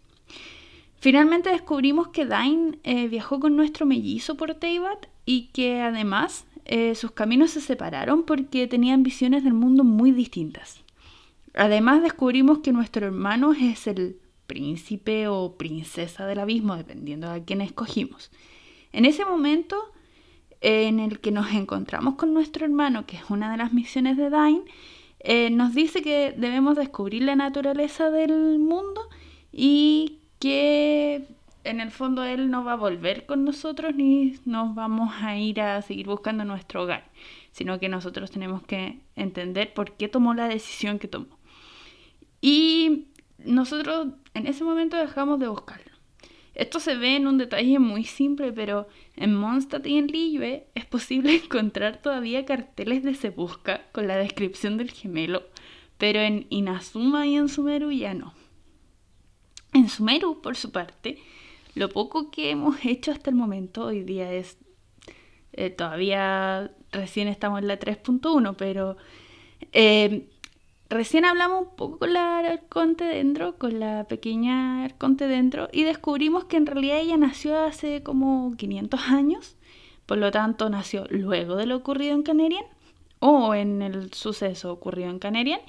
Finalmente 0.98 1.50
descubrimos 1.50 2.08
que 2.08 2.26
Dain 2.26 2.78
eh, 2.82 3.08
viajó 3.08 3.38
con 3.40 3.56
nuestro 3.56 3.86
mellizo 3.86 4.36
por 4.36 4.54
Teyvat 4.54 5.06
y 5.24 5.48
que 5.52 5.80
además 5.80 6.46
eh, 6.64 6.94
sus 6.94 7.12
caminos 7.12 7.52
se 7.52 7.60
separaron 7.60 8.24
porque 8.24 8.66
tenían 8.66 9.02
visiones 9.02 9.44
del 9.44 9.54
mundo 9.54 9.84
muy 9.84 10.10
distintas. 10.10 10.80
Además 11.54 12.02
descubrimos 12.02 12.58
que 12.58 12.72
nuestro 12.72 13.06
hermano 13.06 13.52
es 13.52 13.86
el 13.86 14.18
príncipe 14.46 15.28
o 15.28 15.56
princesa 15.56 16.26
del 16.26 16.38
abismo, 16.38 16.76
dependiendo 16.76 17.30
de 17.30 17.44
quién 17.44 17.60
escogimos. 17.60 18.30
En 18.92 19.04
ese 19.04 19.24
momento 19.24 19.76
en 20.60 21.00
el 21.00 21.20
que 21.20 21.30
nos 21.30 21.52
encontramos 21.52 22.14
con 22.14 22.32
nuestro 22.32 22.64
hermano, 22.64 23.06
que 23.06 23.16
es 23.16 23.30
una 23.30 23.50
de 23.50 23.58
las 23.58 23.72
misiones 23.72 24.16
de 24.16 24.30
Dain, 24.30 24.62
eh, 25.20 25.50
nos 25.50 25.74
dice 25.74 26.02
que 26.02 26.34
debemos 26.36 26.76
descubrir 26.76 27.22
la 27.22 27.36
naturaleza 27.36 28.10
del 28.10 28.58
mundo 28.58 29.08
y 29.52 30.20
que 30.38 31.26
en 31.64 31.80
el 31.80 31.90
fondo 31.90 32.22
él 32.22 32.50
no 32.50 32.64
va 32.64 32.72
a 32.72 32.76
volver 32.76 33.26
con 33.26 33.44
nosotros 33.44 33.94
ni 33.94 34.38
nos 34.44 34.74
vamos 34.74 35.12
a 35.20 35.36
ir 35.36 35.60
a 35.60 35.82
seguir 35.82 36.06
buscando 36.06 36.44
nuestro 36.44 36.84
hogar, 36.84 37.10
sino 37.50 37.80
que 37.80 37.88
nosotros 37.88 38.30
tenemos 38.30 38.62
que 38.62 39.00
entender 39.16 39.74
por 39.74 39.92
qué 39.92 40.08
tomó 40.08 40.34
la 40.34 40.48
decisión 40.48 40.98
que 40.98 41.08
tomó. 41.08 41.38
Y 42.40 43.06
nosotros 43.38 44.08
en 44.34 44.46
ese 44.46 44.64
momento 44.64 44.96
dejamos 44.96 45.38
de 45.38 45.48
buscarlo. 45.48 45.96
Esto 46.54 46.80
se 46.80 46.96
ve 46.96 47.16
en 47.16 47.26
un 47.26 47.36
detalle 47.36 47.78
muy 47.78 48.04
simple, 48.04 48.50
pero 48.50 48.88
en 49.14 49.34
Mondstadt 49.34 49.86
y 49.86 49.98
en 49.98 50.06
Liyue 50.06 50.66
es 50.74 50.86
posible 50.86 51.34
encontrar 51.44 52.00
todavía 52.00 52.46
carteles 52.46 53.02
de 53.02 53.14
se 53.14 53.30
busca 53.30 53.82
con 53.92 54.08
la 54.08 54.16
descripción 54.16 54.78
del 54.78 54.90
gemelo, 54.90 55.42
pero 55.98 56.20
en 56.20 56.46
Inazuma 56.48 57.26
y 57.26 57.36
en 57.36 57.48
Sumeru 57.48 57.90
ya 57.92 58.14
no. 58.14 58.32
En 59.74 59.90
Sumeru, 59.90 60.40
por 60.40 60.56
su 60.56 60.72
parte, 60.72 61.18
lo 61.74 61.90
poco 61.90 62.30
que 62.30 62.50
hemos 62.50 62.82
hecho 62.86 63.12
hasta 63.12 63.28
el 63.28 63.36
momento 63.36 63.84
hoy 63.84 64.02
día 64.02 64.32
es 64.32 64.56
eh, 65.52 65.68
todavía 65.68 66.70
recién 66.90 67.28
estamos 67.28 67.60
en 67.60 67.68
la 67.68 67.78
3.1, 67.78 68.54
pero 68.56 68.96
eh, 69.72 70.28
recién 70.88 71.24
hablamos 71.24 71.62
un 71.62 71.76
poco 71.76 71.98
con 71.98 72.12
la 72.12 72.38
arconte 72.38 73.04
dentro, 73.04 73.58
con 73.58 73.80
la 73.80 74.04
pequeña 74.04 74.84
arconte 74.84 75.26
dentro, 75.26 75.68
y 75.72 75.82
descubrimos 75.82 76.44
que 76.44 76.56
en 76.56 76.66
realidad 76.66 76.98
ella 76.98 77.16
nació 77.16 77.58
hace 77.58 78.02
como 78.02 78.54
500 78.56 79.00
años, 79.08 79.56
por 80.06 80.18
lo 80.18 80.30
tanto 80.30 80.68
nació 80.70 81.06
luego 81.10 81.56
de 81.56 81.66
lo 81.66 81.76
ocurrido 81.76 82.14
en 82.14 82.22
Canerian, 82.22 82.64
o 83.18 83.54
en 83.54 83.82
el 83.82 84.12
suceso 84.12 84.72
ocurrido 84.72 85.10
en 85.10 85.18
Canerian, 85.18 85.60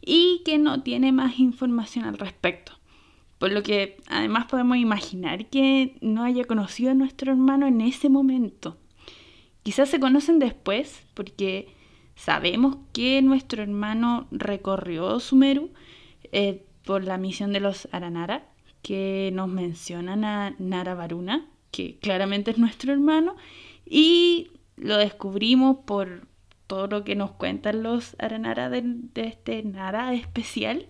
y 0.00 0.42
que 0.44 0.58
no 0.58 0.82
tiene 0.82 1.12
más 1.12 1.38
información 1.38 2.04
al 2.04 2.18
respecto. 2.18 2.72
Por 3.38 3.52
lo 3.52 3.62
que 3.62 3.96
además 4.08 4.46
podemos 4.46 4.76
imaginar 4.76 5.46
que 5.46 5.96
no 6.02 6.22
haya 6.24 6.44
conocido 6.44 6.90
a 6.90 6.94
nuestro 6.94 7.32
hermano 7.32 7.66
en 7.66 7.80
ese 7.80 8.10
momento. 8.10 8.76
Quizás 9.62 9.88
se 9.88 10.00
conocen 10.00 10.38
después, 10.38 11.06
porque 11.14 11.74
Sabemos 12.20 12.76
que 12.92 13.22
nuestro 13.22 13.62
hermano 13.62 14.28
recorrió 14.30 15.20
Sumeru 15.20 15.70
eh, 16.32 16.66
por 16.84 17.02
la 17.02 17.16
misión 17.16 17.54
de 17.54 17.60
los 17.60 17.88
Aranara, 17.92 18.44
que 18.82 19.30
nos 19.32 19.48
mencionan 19.48 20.26
a 20.26 20.54
Nara 20.58 21.08
que 21.70 21.98
claramente 21.98 22.50
es 22.50 22.58
nuestro 22.58 22.92
hermano, 22.92 23.36
Y 23.86 24.50
lo 24.76 24.98
descubrimos 24.98 25.78
por 25.86 26.26
todo 26.66 26.88
lo 26.88 27.04
que 27.04 27.16
nos 27.16 27.30
cuentan 27.30 27.82
los 27.82 28.16
Aranara 28.18 28.68
de, 28.68 28.82
de 28.84 29.26
este 29.26 29.62
nada 29.62 30.12
especial. 30.12 30.88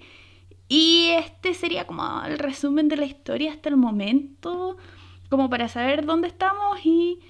Y 0.68 1.10
este 1.10 1.54
sería 1.54 1.86
como 1.86 2.24
el 2.24 2.40
resumen 2.40 2.88
de 2.88 2.96
la 2.96 3.06
historia 3.06 3.52
hasta 3.52 3.68
el 3.68 3.76
momento, 3.76 4.78
como 5.28 5.48
para 5.48 5.68
saber 5.68 6.04
dónde 6.04 6.26
estamos 6.26 6.84
y 6.84 7.20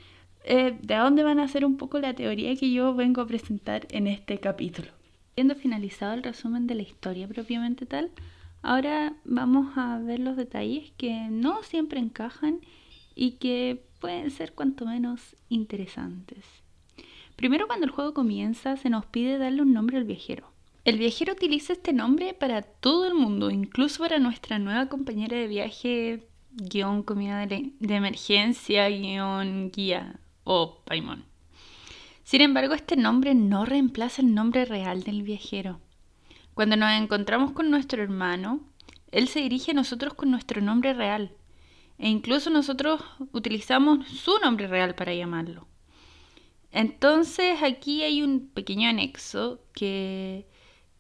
eh, 0.53 0.77
de 0.83 0.97
dónde 0.97 1.23
van 1.23 1.39
a 1.39 1.47
ser 1.47 1.65
un 1.65 1.77
poco 1.77 2.01
la 2.01 2.13
teoría 2.13 2.57
que 2.57 2.73
yo 2.73 2.93
vengo 2.93 3.21
a 3.21 3.27
presentar 3.29 3.87
en 3.93 4.09
este 4.09 4.41
capítulo. 4.41 4.89
Siendo 5.37 5.55
finalizado 5.55 6.13
el 6.15 6.25
resumen 6.25 6.67
de 6.67 6.75
la 6.75 6.83
historia 6.83 7.29
propiamente 7.29 7.87
tal, 7.87 8.11
ahora 8.61 9.15
vamos 9.25 9.79
a 9.79 9.99
ver 9.99 10.19
los 10.19 10.37
detalles 10.37 10.91
que 10.97 11.29
no 11.31 11.63
siempre 11.63 12.01
encajan 12.01 12.59
y 13.15 13.37
que 13.39 13.85
pueden 14.01 14.33
ser 14.33 14.53
cuanto 14.53 14.87
menos 14.87 15.37
interesantes. 15.51 16.45
Primero 17.37 17.69
cuando 17.69 17.87
el 17.87 17.93
juego 17.93 18.13
comienza 18.13 18.77
se 18.77 18.91
nos 18.91 19.07
pide 19.07 19.39
darle 19.39 19.63
un 19.63 19.73
nombre 19.73 19.99
al 19.99 20.05
viajero. 20.05 20.51
El 20.85 20.99
viajero 20.99 21.35
utiliza 21.35 21.75
este 21.75 21.93
nombre 21.93 22.35
para 22.35 22.63
todo 22.63 23.07
el 23.07 23.15
mundo, 23.15 23.53
incluso 23.53 24.03
para 24.03 24.19
nuestra 24.19 24.59
nueva 24.59 24.87
compañera 24.87 25.37
de 25.37 25.47
viaje, 25.47 26.27
guion 26.51 27.05
comida 27.05 27.47
de, 27.47 27.71
emergencia, 27.79 28.89
guion 28.89 29.71
guía 29.71 30.19
o 30.45 30.83
Paimon. 30.85 31.25
Sin 32.23 32.43
embargo, 32.43 32.75
este 32.75 32.97
nombre 32.97 33.35
no 33.35 33.65
reemplaza 33.65 34.23
el 34.23 34.35
nombre 34.35 34.65
real 34.65 35.03
del 35.03 35.23
viajero. 35.23 35.81
Cuando 36.55 36.77
nos 36.77 36.93
encontramos 36.93 37.53
con 37.53 37.71
nuestro 37.71 38.03
hermano, 38.03 38.61
él 39.11 39.29
se 39.29 39.41
dirige 39.41 39.73
a 39.73 39.75
nosotros 39.75 40.15
con 40.15 40.31
nuestro 40.31 40.61
nombre 40.61 40.95
real, 40.95 41.33
e 41.99 42.09
incluso 42.09 42.49
nosotros 42.51 43.03
utilizamos 43.33 44.07
su 44.09 44.39
nombre 44.43 44.67
real 44.67 44.95
para 44.95 45.15
llamarlo. 45.15 45.67
Entonces 46.73 47.63
aquí 47.63 48.03
hay 48.03 48.23
un 48.23 48.49
pequeño 48.49 48.89
anexo 48.89 49.61
que 49.75 50.47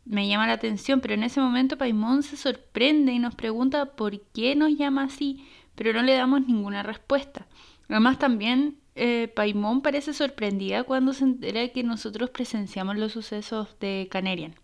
me 0.05 0.27
llama 0.27 0.49
la 0.49 0.55
atención, 0.55 1.01
pero 1.01 1.15
en 1.15 1.23
ese 1.23 1.41
momento 1.41 1.79
Paimon 1.79 2.25
se 2.25 2.37
sorprende 2.37 3.13
y 3.13 3.21
nos 3.21 3.37
pregunta 3.37 3.95
por 3.95 4.21
qué 4.33 4.57
nos 4.57 4.77
llama 4.77 5.05
así, 5.05 5.47
pero 5.77 5.93
no 5.93 6.03
le 6.03 6.15
damos 6.15 6.47
ninguna 6.47 6.83
respuesta. 6.83 7.47
Además 7.89 8.19
también 8.19 8.80
eh, 8.95 9.29
Paimon 9.35 9.83
parece 9.83 10.13
sorprendida 10.13 10.85
cuando 10.85 11.13
se 11.13 11.25
entera 11.25 11.69
que 11.69 11.83
nosotros 11.83 12.31
presenciamos 12.31 12.97
los 12.97 13.13
sucesos 13.13 13.79
de 13.81 14.09
Canerian. 14.11 14.55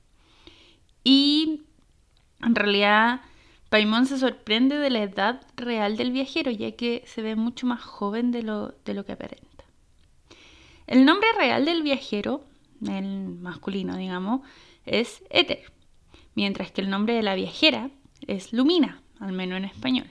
Y 1.04 1.62
en 2.42 2.54
realidad 2.54 3.20
Paimon 3.68 4.06
se 4.06 4.18
sorprende 4.18 4.76
de 4.76 4.90
la 4.90 5.02
edad 5.02 5.46
real 5.56 5.96
del 5.96 6.12
viajero, 6.12 6.50
ya 6.50 6.72
que 6.72 7.02
se 7.06 7.22
ve 7.22 7.36
mucho 7.36 7.66
más 7.66 7.82
joven 7.82 8.30
de 8.30 8.42
lo, 8.42 8.74
de 8.84 8.94
lo 8.94 9.04
que 9.04 9.12
aparenta. 9.12 9.64
El 10.86 11.04
nombre 11.04 11.28
real 11.36 11.64
del 11.64 11.82
viajero, 11.82 12.44
el 12.86 13.28
masculino 13.28 13.96
digamos, 13.96 14.42
es 14.84 15.24
Éter, 15.30 15.72
mientras 16.34 16.70
que 16.70 16.80
el 16.80 16.90
nombre 16.90 17.14
de 17.14 17.22
la 17.22 17.34
viajera 17.34 17.90
es 18.26 18.52
Lumina, 18.52 19.02
al 19.18 19.32
menos 19.32 19.58
en 19.58 19.64
español. 19.64 20.10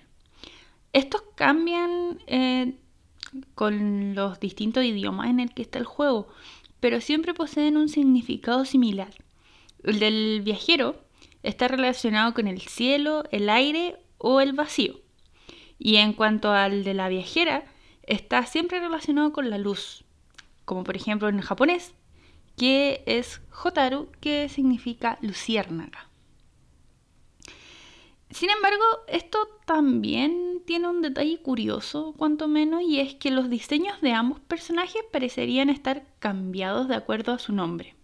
Estos 0.91 1.23
cambian 1.35 2.19
eh, 2.27 2.73
con 3.55 4.15
los 4.15 4.39
distintos 4.39 4.83
idiomas 4.83 5.29
en 5.29 5.39
el 5.39 5.53
que 5.53 5.61
está 5.61 5.79
el 5.79 5.85
juego, 5.85 6.27
pero 6.79 7.01
siempre 7.01 7.33
poseen 7.33 7.77
un 7.77 7.89
significado 7.89 8.65
similar. 8.65 9.13
El 9.83 9.99
del 9.99 10.41
viajero 10.43 10.95
está 11.43 11.67
relacionado 11.67 12.33
con 12.33 12.47
el 12.47 12.61
cielo, 12.61 13.23
el 13.31 13.49
aire 13.49 13.97
o 14.17 14.41
el 14.41 14.53
vacío. 14.53 14.99
Y 15.77 15.97
en 15.97 16.13
cuanto 16.13 16.51
al 16.51 16.83
de 16.83 16.93
la 16.93 17.09
viajera, 17.09 17.65
está 18.03 18.45
siempre 18.45 18.79
relacionado 18.79 19.31
con 19.31 19.49
la 19.49 19.57
luz, 19.57 20.05
como 20.63 20.83
por 20.83 20.95
ejemplo 20.95 21.29
en 21.29 21.41
japonés 21.41 21.93
que 22.57 23.03
es 23.05 23.41
Hotaru, 23.63 24.09
que 24.21 24.49
significa 24.49 25.17
luciérnaga. 25.21 26.04
Sin 28.35 28.49
embargo, 28.49 28.83
esto 29.07 29.47
también 29.65 30.61
tiene 30.65 30.89
un 30.89 31.01
detalle 31.01 31.41
curioso, 31.41 32.13
cuanto 32.17 32.49
menos, 32.49 32.81
y 32.81 32.99
es 32.99 33.15
que 33.15 33.31
los 33.31 33.49
diseños 33.49 34.01
de 34.01 34.11
ambos 34.11 34.41
personajes 34.41 35.01
parecerían 35.09 35.69
estar 35.69 36.05
cambiados 36.19 36.89
de 36.89 36.95
acuerdo 36.95 37.31
a 37.31 37.39
su 37.39 37.53
nombre. 37.53 37.95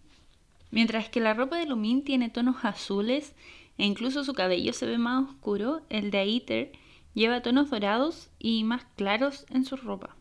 Mientras 0.70 1.10
que 1.10 1.20
la 1.20 1.34
ropa 1.34 1.58
de 1.58 1.66
Lumin 1.66 2.02
tiene 2.02 2.30
tonos 2.30 2.64
azules 2.64 3.34
e 3.76 3.84
incluso 3.84 4.24
su 4.24 4.32
cabello 4.32 4.72
se 4.72 4.86
ve 4.86 4.96
más 4.96 5.28
oscuro, 5.28 5.82
el 5.90 6.10
de 6.10 6.20
Aether 6.20 6.72
lleva 7.12 7.42
tonos 7.42 7.68
dorados 7.68 8.30
y 8.38 8.64
más 8.64 8.86
claros 8.96 9.44
en 9.50 9.66
su 9.66 9.76
ropa. 9.76 10.16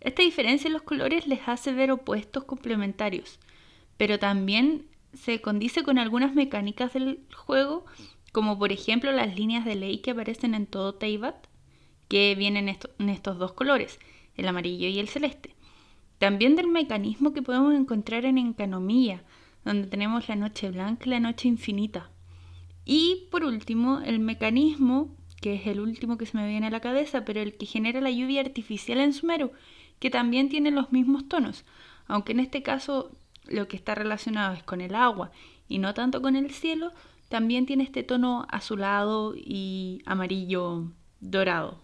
Esta 0.00 0.22
diferencia 0.22 0.68
en 0.68 0.72
los 0.72 0.82
colores 0.82 1.26
les 1.26 1.46
hace 1.46 1.74
ver 1.74 1.90
opuestos 1.90 2.44
complementarios, 2.44 3.38
pero 3.98 4.18
también 4.18 4.86
se 5.12 5.40
condice 5.42 5.82
con 5.82 5.98
algunas 5.98 6.34
mecánicas 6.34 6.94
del 6.94 7.20
juego, 7.34 7.84
como 8.32 8.58
por 8.58 8.72
ejemplo 8.72 9.12
las 9.12 9.36
líneas 9.36 9.64
de 9.64 9.74
ley 9.74 9.98
que 9.98 10.12
aparecen 10.12 10.54
en 10.54 10.66
todo 10.66 10.94
Teyvat, 10.94 11.46
que 12.08 12.34
vienen 12.34 12.68
en 12.68 13.08
estos 13.08 13.38
dos 13.38 13.52
colores, 13.52 13.98
el 14.36 14.48
amarillo 14.48 14.88
y 14.88 14.98
el 14.98 15.08
celeste. 15.08 15.54
También 16.18 16.56
del 16.56 16.68
mecanismo 16.68 17.32
que 17.32 17.42
podemos 17.42 17.74
encontrar 17.74 18.24
en 18.24 18.36
Encanomía, 18.36 19.22
donde 19.64 19.86
tenemos 19.86 20.28
la 20.28 20.36
noche 20.36 20.70
blanca 20.70 21.04
y 21.06 21.10
la 21.10 21.20
noche 21.20 21.48
infinita. 21.48 22.10
Y 22.84 23.28
por 23.30 23.44
último, 23.44 24.00
el 24.04 24.18
mecanismo, 24.18 25.14
que 25.40 25.54
es 25.54 25.66
el 25.66 25.80
último 25.80 26.18
que 26.18 26.26
se 26.26 26.36
me 26.36 26.48
viene 26.48 26.66
a 26.66 26.70
la 26.70 26.80
cabeza, 26.80 27.24
pero 27.24 27.40
el 27.40 27.56
que 27.56 27.66
genera 27.66 28.00
la 28.00 28.10
lluvia 28.10 28.40
artificial 28.40 28.98
en 28.98 29.12
Sumeru, 29.12 29.52
que 29.98 30.10
también 30.10 30.48
tiene 30.48 30.70
los 30.70 30.92
mismos 30.92 31.28
tonos, 31.28 31.64
aunque 32.06 32.32
en 32.32 32.40
este 32.40 32.62
caso 32.62 33.12
lo 33.46 33.68
que 33.68 33.76
está 33.76 33.94
relacionado 33.94 34.54
es 34.54 34.62
con 34.62 34.80
el 34.80 34.94
agua 34.94 35.30
y 35.68 35.78
no 35.78 35.94
tanto 35.94 36.20
con 36.20 36.36
el 36.36 36.50
cielo, 36.50 36.92
también 37.30 37.64
tiene 37.64 37.84
este 37.84 38.02
tono 38.02 38.44
azulado 38.50 39.34
y 39.36 40.02
amarillo 40.04 40.90
dorado. 41.20 41.80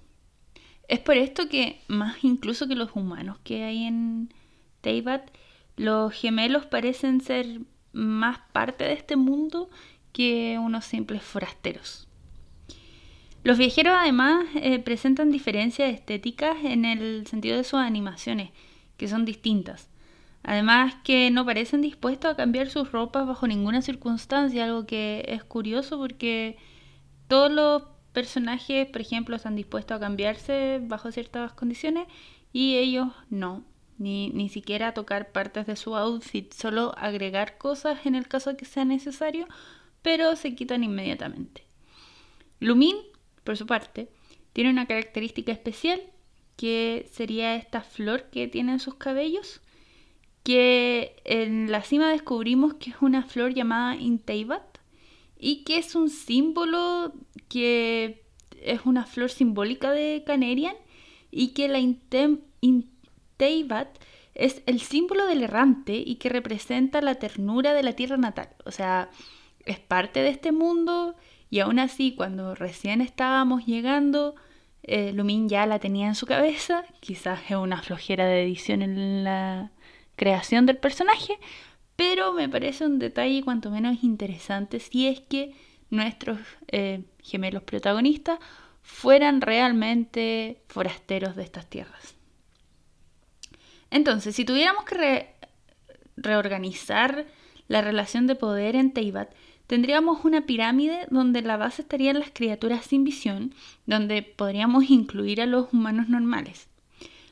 Es 0.89 0.99
por 0.99 1.17
esto 1.17 1.49
que, 1.49 1.81
más 1.87 2.23
incluso 2.23 2.67
que 2.67 2.75
los 2.75 2.91
humanos 2.95 3.39
que 3.45 3.63
hay 3.63 3.85
en 3.85 4.35
Teyvat, 4.81 5.31
los 5.77 6.13
gemelos 6.13 6.67
parecen 6.67 7.21
ser 7.21 7.61
más 7.93 8.41
parte 8.53 8.85
de 8.85 8.93
este 8.95 9.15
mundo 9.15 9.71
que 10.13 10.59
unos 10.61 10.85
simples 10.85 11.23
forasteros. 11.23 12.09
Los 13.45 13.57
viajeros 13.57 13.95
además 13.97 14.47
eh, 14.57 14.81
presentan 14.81 15.31
diferencias 15.31 15.95
estéticas 15.95 16.57
en 16.65 16.85
el 16.85 17.25
sentido 17.29 17.57
de 17.57 17.63
sus 17.63 17.79
animaciones, 17.79 18.51
que 18.97 19.07
son 19.07 19.25
distintas. 19.25 19.89
Además 20.49 20.95
que 21.03 21.33
no 21.33 21.45
parecen 21.45 21.83
dispuestos 21.83 22.31
a 22.31 22.37
cambiar 22.37 22.69
sus 22.71 22.93
ropas 22.93 23.27
bajo 23.27 23.49
ninguna 23.49 23.83
circunstancia, 23.83 24.65
algo 24.65 24.87
que 24.87 25.25
es 25.27 25.43
curioso 25.43 25.99
porque 25.99 26.57
todos 27.27 27.51
los 27.51 27.83
personajes, 28.13 28.87
por 28.87 29.01
ejemplo, 29.01 29.35
están 29.35 29.57
dispuestos 29.57 29.97
a 29.97 30.01
cambiarse 30.01 30.81
bajo 30.83 31.11
ciertas 31.11 31.53
condiciones 31.55 32.07
y 32.53 32.77
ellos 32.77 33.09
no, 33.29 33.65
ni, 33.99 34.31
ni 34.31 34.49
siquiera 34.49 34.95
tocar 34.95 35.33
partes 35.33 35.67
de 35.67 35.75
su 35.75 35.97
outfit, 35.97 36.53
solo 36.53 36.95
agregar 36.97 37.59
cosas 37.59 38.07
en 38.07 38.15
el 38.15 38.29
caso 38.29 38.57
que 38.57 38.67
sea 38.67 38.85
necesario, 38.85 39.49
pero 40.01 40.37
se 40.37 40.55
quitan 40.55 40.85
inmediatamente. 40.85 41.65
Lumin 42.61 42.95
por 43.43 43.57
su 43.57 43.67
parte, 43.67 44.09
tiene 44.53 44.71
una 44.71 44.87
característica 44.87 45.51
especial 45.51 46.01
que 46.57 47.11
sería 47.13 47.57
esta 47.57 47.81
flor 47.81 48.31
que 48.31 48.47
tiene 48.47 48.71
en 48.73 48.79
sus 48.79 48.95
cabellos, 48.95 49.61
que 50.47 51.17
en 51.25 51.73
la 51.73 51.83
cima 51.83 52.09
descubrimos 52.09 52.75
que 52.75 52.91
es 52.91 52.97
una 53.01 53.25
flor 53.25 53.53
llamada 53.53 53.97
Inteibat 53.97 54.79
y 55.37 55.65
que 55.65 55.79
es 55.79 55.97
un 55.97 56.09
símbolo 56.09 57.13
que 57.49 58.23
es 58.63 58.83
una 58.85 59.07
flor 59.07 59.29
simbólica 59.29 59.91
de 59.91 60.23
Canerian 60.25 60.77
y 61.33 61.49
que 61.49 61.67
la 61.67 61.81
Inteibat 62.61 63.99
es 64.37 64.63
el 64.67 64.79
símbolo 64.79 65.27
del 65.27 65.43
errante 65.43 65.97
y 65.97 66.15
que 66.15 66.29
representa 66.29 67.01
la 67.01 67.17
ternura 67.17 67.75
de 67.75 67.83
la 67.83 67.95
tierra 67.95 68.17
natal. 68.17 68.51
O 68.65 68.71
sea, 68.71 69.11
es 69.65 69.81
parte 69.81 70.23
de 70.23 70.29
este 70.29 70.53
mundo 70.53 71.17
y 71.51 71.59
aún 71.59 71.81
así, 71.81 72.15
cuando 72.15 72.55
recién 72.55 73.01
estábamos 73.01 73.67
llegando, 73.67 74.37
eh, 74.85 75.13
Lumin 75.13 75.49
ya 75.49 75.67
la 75.67 75.81
tenía 75.81 76.07
en 76.07 76.15
su 76.15 76.25
cabeza, 76.25 76.85
quizás 77.01 77.41
es 77.51 77.57
una 77.57 77.83
flojera 77.83 78.27
de 78.27 78.45
edición 78.45 78.83
en 78.83 79.25
la 79.25 79.73
creación 80.17 80.67
del 80.67 80.79
personaje, 80.79 81.39
pero 81.95 82.33
me 82.33 82.49
parece 82.49 82.85
un 82.85 82.99
detalle 82.99 83.43
cuanto 83.43 83.71
menos 83.71 84.03
interesante 84.03 84.81
si 84.81 85.07
es 85.07 85.21
que 85.21 85.55
nuestros 85.91 86.39
eh, 86.69 87.05
gemelos 87.23 87.63
protagonistas 87.63 88.39
fueran 88.83 89.41
realmente 89.41 90.63
forasteros 90.69 91.37
de 91.37 91.43
estas 91.43 91.67
tierras. 91.67 92.15
Entonces, 93.91 94.35
si 94.35 94.45
tuviéramos 94.45 94.85
que 94.85 95.35
reorganizar 96.17 97.27
la 97.69 97.83
relación 97.83 98.27
de 98.27 98.35
poder 98.35 98.77
en 98.77 98.93
Teyvat, 98.93 99.33
tendríamos 99.67 100.25
una 100.25 100.47
pirámide 100.47 101.07
donde 101.11 101.43
la 101.43 101.57
base 101.57 101.83
estarían 101.83 102.19
las 102.19 102.31
criaturas 102.31 102.85
sin 102.85 103.05
visión, 103.05 103.55
donde 103.87 104.23
podríamos 104.23 104.91
incluir 104.91 105.41
a 105.41 105.47
los 105.47 105.73
humanos 105.73 106.09
normales. 106.09 106.69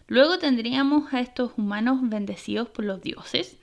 Luego 0.07 0.39
tendríamos 0.39 1.13
a 1.13 1.21
estos 1.21 1.53
humanos 1.57 1.99
bendecidos 2.03 2.69
por 2.69 2.85
los 2.85 3.01
dioses, 3.01 3.59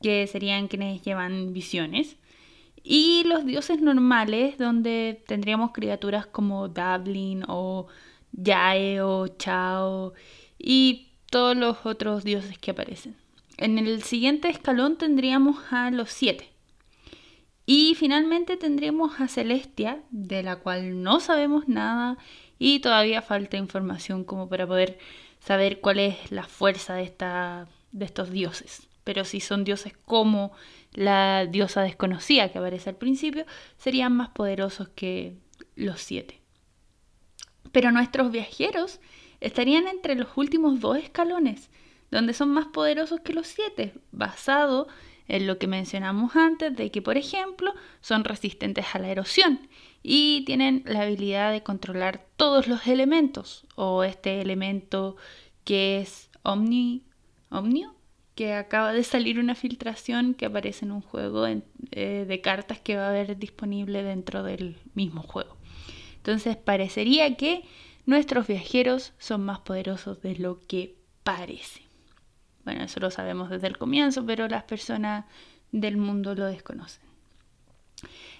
que 0.00 0.26
serían 0.26 0.68
quienes 0.68 1.02
llevan 1.02 1.52
visiones. 1.52 2.16
Y 2.82 3.24
los 3.24 3.44
dioses 3.44 3.80
normales, 3.80 4.58
donde 4.58 5.22
tendríamos 5.26 5.72
criaturas 5.72 6.26
como 6.26 6.68
Dublin 6.68 7.44
o 7.48 7.88
Yae 8.32 9.00
o 9.00 9.26
Chao 9.28 10.12
y 10.58 11.08
todos 11.30 11.56
los 11.56 11.84
otros 11.84 12.22
dioses 12.24 12.58
que 12.58 12.70
aparecen. 12.70 13.16
En 13.58 13.78
el 13.78 14.02
siguiente 14.02 14.48
escalón 14.48 14.96
tendríamos 14.96 15.56
a 15.70 15.90
los 15.90 16.10
siete. 16.10 16.50
Y 17.64 17.96
finalmente 17.96 18.56
tendremos 18.56 19.20
a 19.20 19.26
Celestia, 19.26 20.00
de 20.10 20.42
la 20.44 20.56
cual 20.56 21.02
no 21.02 21.18
sabemos 21.18 21.66
nada 21.66 22.16
y 22.58 22.78
todavía 22.78 23.22
falta 23.22 23.56
información 23.56 24.22
como 24.22 24.48
para 24.48 24.66
poder 24.66 24.98
saber 25.46 25.80
cuál 25.80 26.00
es 26.00 26.32
la 26.32 26.42
fuerza 26.42 26.94
de, 26.94 27.04
esta, 27.04 27.68
de 27.92 28.04
estos 28.04 28.30
dioses. 28.30 28.88
Pero 29.04 29.24
si 29.24 29.38
son 29.40 29.62
dioses 29.62 29.92
como 30.04 30.52
la 30.92 31.46
diosa 31.46 31.82
desconocida 31.82 32.50
que 32.50 32.58
aparece 32.58 32.90
al 32.90 32.96
principio, 32.96 33.46
serían 33.76 34.12
más 34.12 34.30
poderosos 34.30 34.88
que 34.88 35.36
los 35.76 36.00
siete. 36.00 36.40
Pero 37.70 37.92
nuestros 37.92 38.32
viajeros 38.32 38.98
estarían 39.40 39.86
entre 39.86 40.16
los 40.16 40.28
últimos 40.36 40.80
dos 40.80 40.96
escalones, 40.98 41.70
donde 42.10 42.32
son 42.32 42.48
más 42.48 42.66
poderosos 42.66 43.20
que 43.20 43.32
los 43.32 43.46
siete, 43.46 43.94
basado 44.10 44.88
en 45.28 45.46
lo 45.46 45.58
que 45.58 45.66
mencionamos 45.66 46.36
antes 46.36 46.76
de 46.76 46.90
que, 46.90 47.02
por 47.02 47.16
ejemplo, 47.16 47.72
son 48.00 48.24
resistentes 48.24 48.86
a 48.94 48.98
la 48.98 49.08
erosión 49.08 49.60
y 50.02 50.44
tienen 50.44 50.82
la 50.86 51.02
habilidad 51.02 51.52
de 51.52 51.62
controlar 51.62 52.24
todos 52.36 52.68
los 52.68 52.86
elementos 52.86 53.66
o 53.74 54.04
este 54.04 54.40
elemento 54.40 55.16
que 55.64 56.00
es 56.00 56.30
Omni, 56.42 57.02
Omnio, 57.50 57.94
que 58.36 58.52
acaba 58.52 58.92
de 58.92 59.02
salir 59.02 59.40
una 59.40 59.54
filtración 59.54 60.34
que 60.34 60.46
aparece 60.46 60.84
en 60.84 60.92
un 60.92 61.00
juego 61.00 61.46
eh, 61.46 62.24
de 62.28 62.40
cartas 62.40 62.78
que 62.80 62.96
va 62.96 63.06
a 63.06 63.08
haber 63.08 63.38
disponible 63.38 64.02
dentro 64.02 64.42
del 64.42 64.76
mismo 64.94 65.22
juego. 65.22 65.56
Entonces 66.18 66.56
parecería 66.56 67.36
que 67.36 67.64
nuestros 68.04 68.46
viajeros 68.46 69.14
son 69.18 69.44
más 69.44 69.60
poderosos 69.60 70.20
de 70.22 70.36
lo 70.36 70.60
que 70.60 70.96
parece. 71.24 71.85
Bueno, 72.66 72.82
eso 72.82 72.98
lo 72.98 73.12
sabemos 73.12 73.48
desde 73.48 73.68
el 73.68 73.78
comienzo, 73.78 74.26
pero 74.26 74.48
las 74.48 74.64
personas 74.64 75.24
del 75.70 75.96
mundo 75.96 76.34
lo 76.34 76.46
desconocen. 76.46 77.04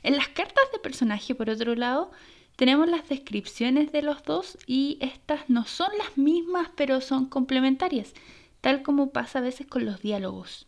En 0.02 0.16
las 0.16 0.26
cartas 0.26 0.64
de 0.72 0.80
personaje, 0.80 1.36
por 1.36 1.48
otro 1.48 1.76
lado, 1.76 2.10
tenemos 2.56 2.88
las 2.88 3.08
descripciones 3.08 3.92
de 3.92 4.02
los 4.02 4.24
dos 4.24 4.58
y 4.66 4.98
estas 5.00 5.48
no 5.48 5.64
son 5.64 5.90
las 5.96 6.18
mismas, 6.18 6.70
pero 6.74 7.00
son 7.00 7.26
complementarias, 7.26 8.14
tal 8.60 8.82
como 8.82 9.10
pasa 9.10 9.38
a 9.38 9.42
veces 9.42 9.68
con 9.68 9.84
los 9.84 10.02
diálogos. 10.02 10.66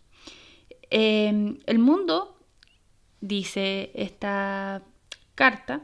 Em, 0.90 1.58
el 1.66 1.80
mundo, 1.80 2.38
dice 3.20 3.90
esta 3.94 4.82
carta, 5.34 5.82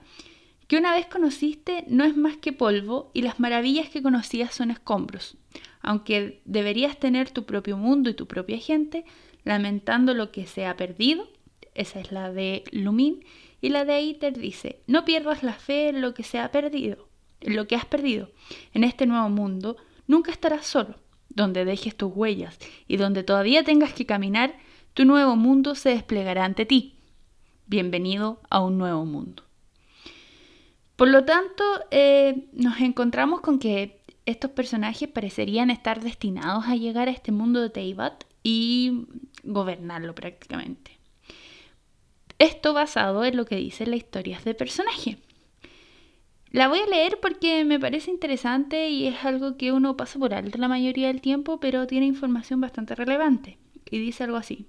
que 0.68 0.78
una 0.78 0.94
vez 0.94 1.06
conociste 1.06 1.84
no 1.88 2.04
es 2.04 2.16
más 2.16 2.36
que 2.36 2.52
polvo 2.52 3.10
y 3.14 3.22
las 3.22 3.40
maravillas 3.40 3.88
que 3.88 4.00
conocías 4.00 4.54
son 4.54 4.70
escombros 4.70 5.36
aunque 5.84 6.40
deberías 6.44 6.98
tener 6.98 7.30
tu 7.30 7.44
propio 7.44 7.76
mundo 7.76 8.10
y 8.10 8.14
tu 8.14 8.26
propia 8.26 8.58
gente, 8.58 9.04
lamentando 9.44 10.14
lo 10.14 10.32
que 10.32 10.46
se 10.46 10.66
ha 10.66 10.76
perdido. 10.76 11.28
Esa 11.74 12.00
es 12.00 12.10
la 12.10 12.32
de 12.32 12.64
Lumin. 12.72 13.24
Y 13.60 13.68
la 13.68 13.84
de 13.84 13.92
Aether 13.92 14.38
dice, 14.38 14.80
no 14.86 15.04
pierdas 15.04 15.42
la 15.42 15.52
fe 15.52 15.88
en 15.88 16.00
lo 16.00 16.14
que 16.14 16.22
se 16.22 16.38
ha 16.38 16.50
perdido, 16.50 17.08
en 17.40 17.54
lo 17.56 17.66
que 17.66 17.76
has 17.76 17.84
perdido. 17.84 18.30
En 18.72 18.82
este 18.82 19.06
nuevo 19.06 19.28
mundo 19.28 19.76
nunca 20.06 20.32
estarás 20.32 20.66
solo. 20.66 20.96
Donde 21.28 21.64
dejes 21.64 21.96
tus 21.96 22.12
huellas 22.14 22.58
y 22.86 22.96
donde 22.96 23.24
todavía 23.24 23.64
tengas 23.64 23.92
que 23.92 24.06
caminar, 24.06 24.54
tu 24.92 25.04
nuevo 25.04 25.34
mundo 25.34 25.74
se 25.74 25.90
desplegará 25.90 26.44
ante 26.44 26.64
ti. 26.64 26.94
Bienvenido 27.66 28.40
a 28.50 28.60
un 28.60 28.78
nuevo 28.78 29.04
mundo. 29.04 29.42
Por 30.96 31.08
lo 31.08 31.24
tanto, 31.24 31.64
eh, 31.90 32.48
nos 32.52 32.80
encontramos 32.80 33.40
con 33.40 33.58
que 33.58 34.03
estos 34.26 34.50
personajes 34.52 35.08
parecerían 35.08 35.70
estar 35.70 36.02
destinados 36.02 36.64
a 36.66 36.76
llegar 36.76 37.08
a 37.08 37.12
este 37.12 37.32
mundo 37.32 37.60
de 37.60 37.70
Teyvat 37.70 38.24
y 38.42 39.06
gobernarlo 39.42 40.14
prácticamente. 40.14 40.98
Esto 42.38 42.72
basado 42.72 43.24
en 43.24 43.36
lo 43.36 43.44
que 43.44 43.56
dice 43.56 43.86
la 43.86 43.96
historia 43.96 44.40
de 44.44 44.54
personaje. 44.54 45.18
La 46.50 46.68
voy 46.68 46.78
a 46.80 46.86
leer 46.86 47.18
porque 47.20 47.64
me 47.64 47.80
parece 47.80 48.10
interesante 48.10 48.88
y 48.88 49.06
es 49.06 49.24
algo 49.24 49.56
que 49.56 49.72
uno 49.72 49.96
pasa 49.96 50.18
por 50.18 50.34
alto 50.34 50.56
la 50.58 50.68
mayoría 50.68 51.08
del 51.08 51.20
tiempo, 51.20 51.58
pero 51.58 51.86
tiene 51.86 52.06
información 52.06 52.60
bastante 52.60 52.94
relevante. 52.94 53.58
Y 53.90 53.98
dice 53.98 54.24
algo 54.24 54.36
así. 54.36 54.66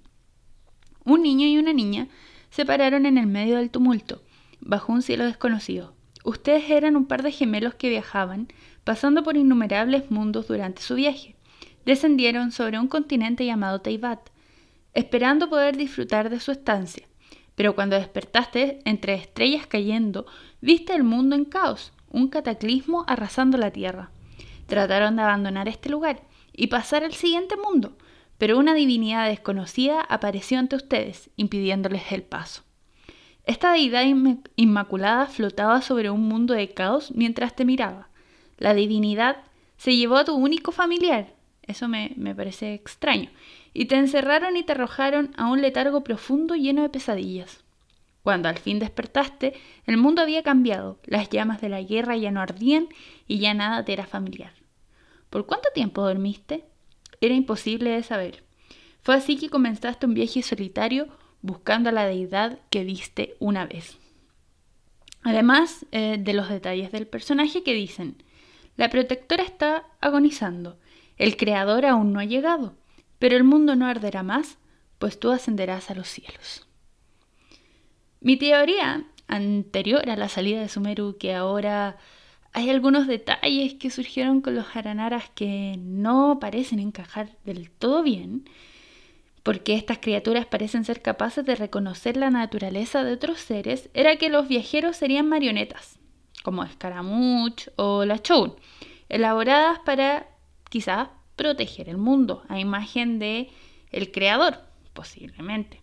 Un 1.04 1.22
niño 1.22 1.46
y 1.46 1.58
una 1.58 1.72
niña 1.72 2.08
se 2.50 2.66
pararon 2.66 3.06
en 3.06 3.18
el 3.18 3.26
medio 3.26 3.56
del 3.56 3.70
tumulto, 3.70 4.22
bajo 4.60 4.92
un 4.92 5.02
cielo 5.02 5.24
desconocido. 5.24 5.94
Ustedes 6.24 6.70
eran 6.70 6.96
un 6.96 7.06
par 7.06 7.22
de 7.22 7.30
gemelos 7.30 7.74
que 7.74 7.88
viajaban 7.88 8.48
pasando 8.86 9.24
por 9.24 9.36
innumerables 9.36 10.12
mundos 10.12 10.46
durante 10.46 10.80
su 10.80 10.94
viaje. 10.94 11.34
Descendieron 11.84 12.52
sobre 12.52 12.78
un 12.78 12.86
continente 12.86 13.44
llamado 13.44 13.80
Teyvat, 13.80 14.30
esperando 14.94 15.50
poder 15.50 15.76
disfrutar 15.76 16.30
de 16.30 16.38
su 16.38 16.52
estancia. 16.52 17.08
Pero 17.56 17.74
cuando 17.74 17.96
despertaste 17.96 18.78
entre 18.84 19.14
estrellas 19.14 19.66
cayendo, 19.66 20.24
viste 20.60 20.94
el 20.94 21.02
mundo 21.02 21.34
en 21.34 21.46
caos, 21.46 21.92
un 22.10 22.28
cataclismo 22.28 23.04
arrasando 23.08 23.58
la 23.58 23.72
tierra. 23.72 24.12
Trataron 24.66 25.16
de 25.16 25.22
abandonar 25.22 25.66
este 25.66 25.88
lugar 25.88 26.22
y 26.52 26.68
pasar 26.68 27.02
al 27.02 27.12
siguiente 27.12 27.56
mundo, 27.56 27.98
pero 28.38 28.56
una 28.56 28.72
divinidad 28.72 29.26
desconocida 29.28 30.00
apareció 30.00 30.60
ante 30.60 30.76
ustedes, 30.76 31.30
impidiéndoles 31.34 32.12
el 32.12 32.22
paso. 32.22 32.62
Esta 33.46 33.72
deidad 33.72 34.04
inmaculada 34.54 35.26
flotaba 35.26 35.82
sobre 35.82 36.08
un 36.08 36.28
mundo 36.28 36.54
de 36.54 36.72
caos 36.72 37.10
mientras 37.10 37.56
te 37.56 37.64
miraba. 37.64 38.10
La 38.58 38.74
divinidad 38.74 39.44
se 39.76 39.96
llevó 39.96 40.16
a 40.16 40.24
tu 40.24 40.34
único 40.34 40.72
familiar. 40.72 41.34
Eso 41.62 41.88
me, 41.88 42.12
me 42.16 42.34
parece 42.34 42.74
extraño. 42.74 43.30
Y 43.74 43.86
te 43.86 43.96
encerraron 43.96 44.56
y 44.56 44.62
te 44.62 44.72
arrojaron 44.72 45.32
a 45.36 45.50
un 45.50 45.60
letargo 45.60 46.02
profundo 46.02 46.54
lleno 46.54 46.82
de 46.82 46.88
pesadillas. 46.88 47.64
Cuando 48.22 48.48
al 48.48 48.58
fin 48.58 48.78
despertaste, 48.78 49.54
el 49.84 49.98
mundo 49.98 50.20
había 50.20 50.42
cambiado, 50.42 50.98
las 51.04 51.30
llamas 51.30 51.60
de 51.60 51.68
la 51.68 51.80
guerra 51.80 52.16
ya 52.16 52.32
no 52.32 52.40
ardían 52.40 52.88
y 53.28 53.38
ya 53.38 53.54
nada 53.54 53.84
te 53.84 53.92
era 53.92 54.06
familiar. 54.06 54.52
¿Por 55.30 55.46
cuánto 55.46 55.68
tiempo 55.72 56.02
dormiste? 56.02 56.64
Era 57.20 57.34
imposible 57.34 57.90
de 57.90 58.02
saber. 58.02 58.42
Fue 59.02 59.14
así 59.14 59.36
que 59.36 59.48
comenzaste 59.48 60.06
un 60.06 60.14
viaje 60.14 60.42
solitario 60.42 61.06
buscando 61.40 61.90
a 61.90 61.92
la 61.92 62.06
deidad 62.06 62.58
que 62.70 62.82
viste 62.82 63.36
una 63.38 63.66
vez. 63.66 63.98
Además 65.22 65.86
eh, 65.92 66.16
de 66.18 66.32
los 66.32 66.48
detalles 66.48 66.90
del 66.90 67.06
personaje 67.06 67.62
que 67.62 67.74
dicen, 67.74 68.16
la 68.76 68.90
protectora 68.90 69.42
está 69.42 69.86
agonizando. 70.00 70.78
El 71.16 71.36
creador 71.36 71.86
aún 71.86 72.12
no 72.12 72.20
ha 72.20 72.24
llegado, 72.24 72.74
pero 73.18 73.36
el 73.36 73.44
mundo 73.44 73.74
no 73.76 73.86
arderá 73.86 74.22
más, 74.22 74.58
pues 74.98 75.18
tú 75.18 75.30
ascenderás 75.30 75.90
a 75.90 75.94
los 75.94 76.08
cielos. 76.08 76.66
Mi 78.20 78.36
teoría 78.36 79.04
anterior 79.28 80.08
a 80.08 80.16
la 80.16 80.28
salida 80.28 80.60
de 80.60 80.68
Sumeru, 80.68 81.16
que 81.18 81.34
ahora 81.34 81.96
hay 82.52 82.70
algunos 82.70 83.06
detalles 83.06 83.74
que 83.74 83.90
surgieron 83.90 84.40
con 84.40 84.54
los 84.54 84.74
Haranaras 84.74 85.30
que 85.34 85.76
no 85.78 86.38
parecen 86.40 86.78
encajar 86.78 87.36
del 87.44 87.70
todo 87.70 88.02
bien, 88.02 88.48
porque 89.42 89.74
estas 89.74 89.98
criaturas 89.98 90.46
parecen 90.46 90.84
ser 90.84 91.02
capaces 91.02 91.44
de 91.44 91.54
reconocer 91.54 92.16
la 92.16 92.30
naturaleza 92.30 93.04
de 93.04 93.12
otros 93.12 93.40
seres, 93.40 93.90
era 93.94 94.16
que 94.16 94.28
los 94.28 94.48
viajeros 94.48 94.96
serían 94.96 95.28
marionetas, 95.28 95.98
como 96.46 96.62
Escaramuch 96.62 97.70
o 97.74 98.04
la 98.04 98.22
Choun, 98.22 98.54
elaboradas 99.08 99.80
para 99.80 100.28
quizás 100.70 101.08
proteger 101.34 101.88
el 101.88 101.96
mundo 101.96 102.44
a 102.48 102.60
imagen 102.60 103.18
de 103.18 103.50
el 103.90 104.12
creador, 104.12 104.60
posiblemente. 104.92 105.80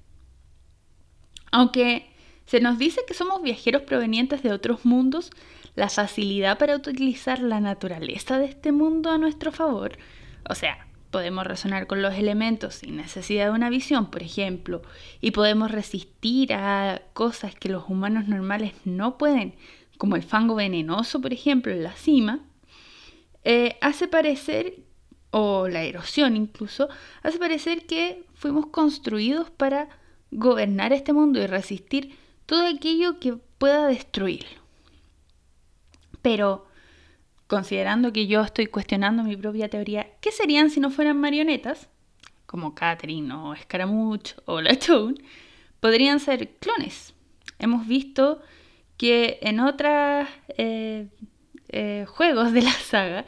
Aunque 1.52 2.10
se 2.46 2.62
nos 2.62 2.78
dice 2.78 3.02
que 3.06 3.14
somos 3.14 3.42
viajeros 3.42 3.82
provenientes 3.82 4.42
de 4.42 4.54
otros 4.54 4.86
mundos, 4.86 5.32
la 5.76 5.90
facilidad 5.90 6.58
para 6.58 6.78
utilizar 6.78 7.40
la 7.40 7.60
naturaleza 7.60 8.38
de 8.38 8.46
este 8.46 8.72
mundo 8.72 9.12
a 9.12 9.18
nuestro 9.18 9.52
favor, 9.52 9.98
o 10.50 10.56
sea, 10.56 10.88
podemos 11.12 11.46
resonar 11.46 11.88
con 11.88 12.02
los 12.02 12.14
elementos 12.14 12.76
sin 12.76 12.96
necesidad 12.96 13.48
de 13.48 13.52
una 13.52 13.70
visión, 13.70 14.10
por 14.10 14.24
ejemplo, 14.24 14.82
y 15.20 15.32
podemos 15.32 15.72
resistir 15.72 16.54
a 16.54 17.02
cosas 17.12 17.54
que 17.54 17.68
los 17.68 17.90
humanos 17.90 18.30
normales 18.30 18.74
no 18.86 19.18
pueden, 19.18 19.56
como 20.04 20.18
el 20.18 20.24
fango 20.24 20.56
venenoso, 20.56 21.22
por 21.22 21.32
ejemplo, 21.32 21.72
en 21.72 21.82
la 21.82 21.94
cima, 21.94 22.42
eh, 23.46 23.78
hace 23.80 24.10
parecer, 24.10 24.84
o 25.32 25.70
la 25.70 25.84
erosión 25.84 26.36
incluso, 26.36 26.90
hace 27.22 27.40
parecer 27.40 27.86
que 27.86 28.26
fuimos 28.34 28.66
construidos 28.66 29.50
para 29.50 29.88
gobernar 30.30 30.92
este 30.92 31.14
mundo 31.14 31.42
y 31.42 31.48
resistir 31.48 32.18
todo 32.46 32.68
aquello 32.68 33.18
que 33.22 33.38
pueda 33.58 33.88
destruirlo. 33.88 34.60
Pero 36.22 36.68
considerando 37.48 38.12
que 38.12 38.28
yo 38.28 38.42
estoy 38.42 38.66
cuestionando 38.66 39.24
mi 39.24 39.38
propia 39.38 39.70
teoría, 39.70 40.12
¿qué 40.20 40.34
serían 40.34 40.70
si 40.70 40.82
no 40.82 40.92
fueran 40.92 41.18
marionetas? 41.18 41.88
Como 42.46 42.76
Catherine 42.76 43.34
o 43.34 43.56
Scaramouche 43.56 44.36
o 44.44 44.60
La 44.60 44.78
Toon, 44.78 45.16
podrían 45.80 46.20
ser 46.20 46.50
clones. 46.58 47.14
Hemos 47.58 47.88
visto 47.88 48.42
que 48.98 49.40
en 49.42 49.60
otros 49.60 50.28
eh, 50.58 51.08
eh, 51.70 52.06
juegos 52.08 52.52
de 52.54 52.62
la 52.62 52.72
saga, 52.90 53.26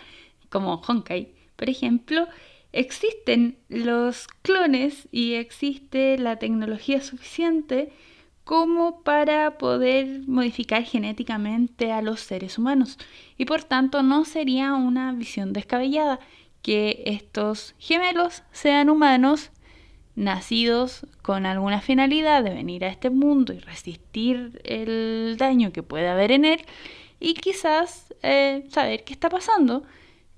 como 0.49 0.81
Honkai, 0.87 1.33
por 1.55 1.69
ejemplo, 1.69 2.27
existen 2.71 3.57
los 3.69 4.27
clones 4.41 5.07
y 5.11 5.33
existe 5.33 6.17
la 6.17 6.37
tecnología 6.37 7.01
suficiente 7.01 7.91
como 8.43 9.01
para 9.01 9.57
poder 9.57 10.21
modificar 10.27 10.83
genéticamente 10.83 11.91
a 11.91 12.01
los 12.01 12.19
seres 12.19 12.57
humanos. 12.57 12.97
Y 13.37 13.45
por 13.45 13.63
tanto 13.63 14.03
no 14.03 14.23
sería 14.23 14.75
una 14.75 15.11
visión 15.13 15.51
descabellada 15.51 16.19
que 16.61 17.03
estos 17.05 17.75
gemelos 17.79 18.43
sean 18.51 18.89
humanos 18.89 19.51
nacidos 20.15 21.05
con 21.21 21.45
alguna 21.45 21.81
finalidad 21.81 22.43
de 22.43 22.51
venir 22.53 22.85
a 22.85 22.89
este 22.89 23.09
mundo 23.09 23.53
y 23.53 23.59
resistir 23.59 24.61
el 24.63 25.35
daño 25.37 25.71
que 25.73 25.83
pueda 25.83 26.13
haber 26.13 26.31
en 26.31 26.45
él 26.45 26.61
y 27.19 27.33
quizás 27.33 28.13
eh, 28.23 28.65
saber 28.69 29.03
qué 29.03 29.13
está 29.13 29.29
pasando. 29.29 29.83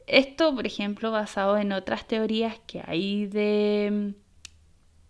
Esto, 0.07 0.55
por 0.55 0.65
ejemplo, 0.65 1.11
basado 1.11 1.57
en 1.57 1.71
otras 1.73 2.07
teorías 2.07 2.59
que 2.65 2.81
hay 2.85 3.27
de 3.27 3.89
mm, 3.91 4.09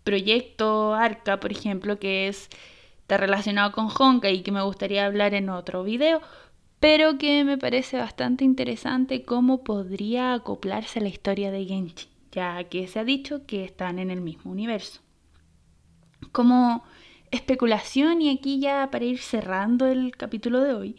proyecto 0.04 0.94
ARCA, 0.94 1.38
por 1.40 1.52
ejemplo, 1.52 1.98
que 1.98 2.28
es 2.28 2.50
está 3.08 3.16
relacionado 3.16 3.72
con 3.72 3.88
Honka 3.98 4.28
y 4.28 4.42
que 4.42 4.52
me 4.52 4.60
gustaría 4.60 5.06
hablar 5.06 5.32
en 5.32 5.48
otro 5.48 5.82
video, 5.82 6.20
pero 6.78 7.16
que 7.16 7.42
me 7.42 7.56
parece 7.56 7.96
bastante 7.96 8.44
interesante 8.44 9.22
cómo 9.22 9.64
podría 9.64 10.34
acoplarse 10.34 10.98
a 10.98 11.02
la 11.02 11.08
historia 11.08 11.50
de 11.50 11.64
Genshin, 11.64 12.10
ya 12.32 12.64
que 12.64 12.86
se 12.88 12.98
ha 12.98 13.04
dicho 13.04 13.46
que 13.46 13.64
están 13.64 13.98
en 13.98 14.10
el 14.10 14.20
mismo 14.20 14.50
universo. 14.50 15.00
Como 16.32 16.84
especulación, 17.30 18.22
y 18.22 18.30
aquí 18.30 18.60
ya 18.60 18.90
para 18.90 19.04
ir 19.04 19.18
cerrando 19.18 19.86
el 19.86 20.16
capítulo 20.16 20.60
de 20.60 20.74
hoy, 20.74 20.96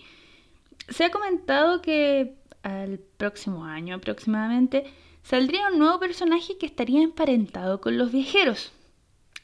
se 0.88 1.06
ha 1.06 1.12
comentado 1.12 1.82
que 1.82 2.36
al 2.64 3.00
próximo 3.00 3.66
año 3.66 3.96
aproximadamente 3.96 4.86
saldría 5.24 5.68
un 5.68 5.80
nuevo 5.80 6.00
personaje 6.00 6.58
que 6.58 6.66
estaría 6.66 7.02
emparentado 7.02 7.82
con 7.82 7.98
los 7.98 8.12
viajeros. 8.12 8.72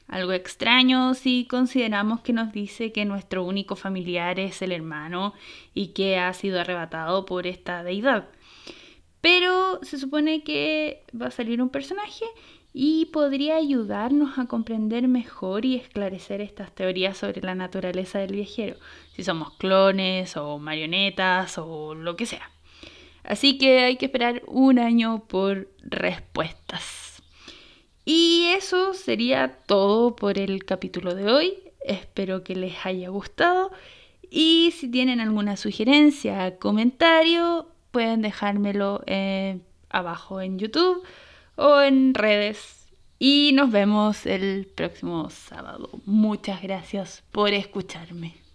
Algo 0.08 0.32
extraño 0.32 1.14
si 1.14 1.46
consideramos 1.46 2.20
que 2.20 2.32
nos 2.32 2.52
dice 2.52 2.92
que 2.92 3.04
nuestro 3.04 3.44
único 3.44 3.74
familiar 3.74 4.38
es 4.38 4.62
el 4.62 4.70
hermano 4.70 5.34
y 5.74 5.88
que 5.88 6.18
ha 6.18 6.32
sido 6.32 6.60
arrebatado 6.60 7.26
por 7.26 7.46
esta 7.46 7.82
deidad. 7.82 8.28
Pero 9.26 9.80
se 9.82 9.98
supone 9.98 10.44
que 10.44 11.02
va 11.20 11.26
a 11.26 11.30
salir 11.32 11.60
un 11.60 11.68
personaje 11.68 12.24
y 12.72 13.06
podría 13.06 13.56
ayudarnos 13.56 14.38
a 14.38 14.46
comprender 14.46 15.08
mejor 15.08 15.64
y 15.64 15.74
esclarecer 15.74 16.40
estas 16.40 16.72
teorías 16.72 17.18
sobre 17.18 17.40
la 17.40 17.56
naturaleza 17.56 18.20
del 18.20 18.36
viajero, 18.36 18.76
si 19.16 19.24
somos 19.24 19.52
clones 19.54 20.36
o 20.36 20.60
marionetas 20.60 21.58
o 21.58 21.96
lo 21.96 22.14
que 22.14 22.24
sea. 22.24 22.52
Así 23.24 23.58
que 23.58 23.80
hay 23.80 23.96
que 23.96 24.06
esperar 24.06 24.44
un 24.46 24.78
año 24.78 25.24
por 25.26 25.70
respuestas. 25.80 27.20
Y 28.04 28.44
eso 28.56 28.94
sería 28.94 29.58
todo 29.66 30.14
por 30.14 30.38
el 30.38 30.64
capítulo 30.64 31.16
de 31.16 31.32
hoy. 31.32 31.54
Espero 31.84 32.44
que 32.44 32.54
les 32.54 32.86
haya 32.86 33.08
gustado. 33.08 33.72
Y 34.30 34.72
si 34.78 34.88
tienen 34.88 35.18
alguna 35.18 35.56
sugerencia, 35.56 36.58
comentario, 36.58 37.72
pueden 37.96 38.20
dejármelo 38.20 39.00
eh, 39.06 39.60
abajo 39.88 40.42
en 40.42 40.58
YouTube 40.58 41.02
o 41.54 41.80
en 41.80 42.12
redes. 42.12 42.92
Y 43.18 43.52
nos 43.54 43.70
vemos 43.70 44.26
el 44.26 44.70
próximo 44.74 45.30
sábado. 45.30 45.88
Muchas 46.04 46.60
gracias 46.60 47.24
por 47.32 47.54
escucharme. 47.54 48.45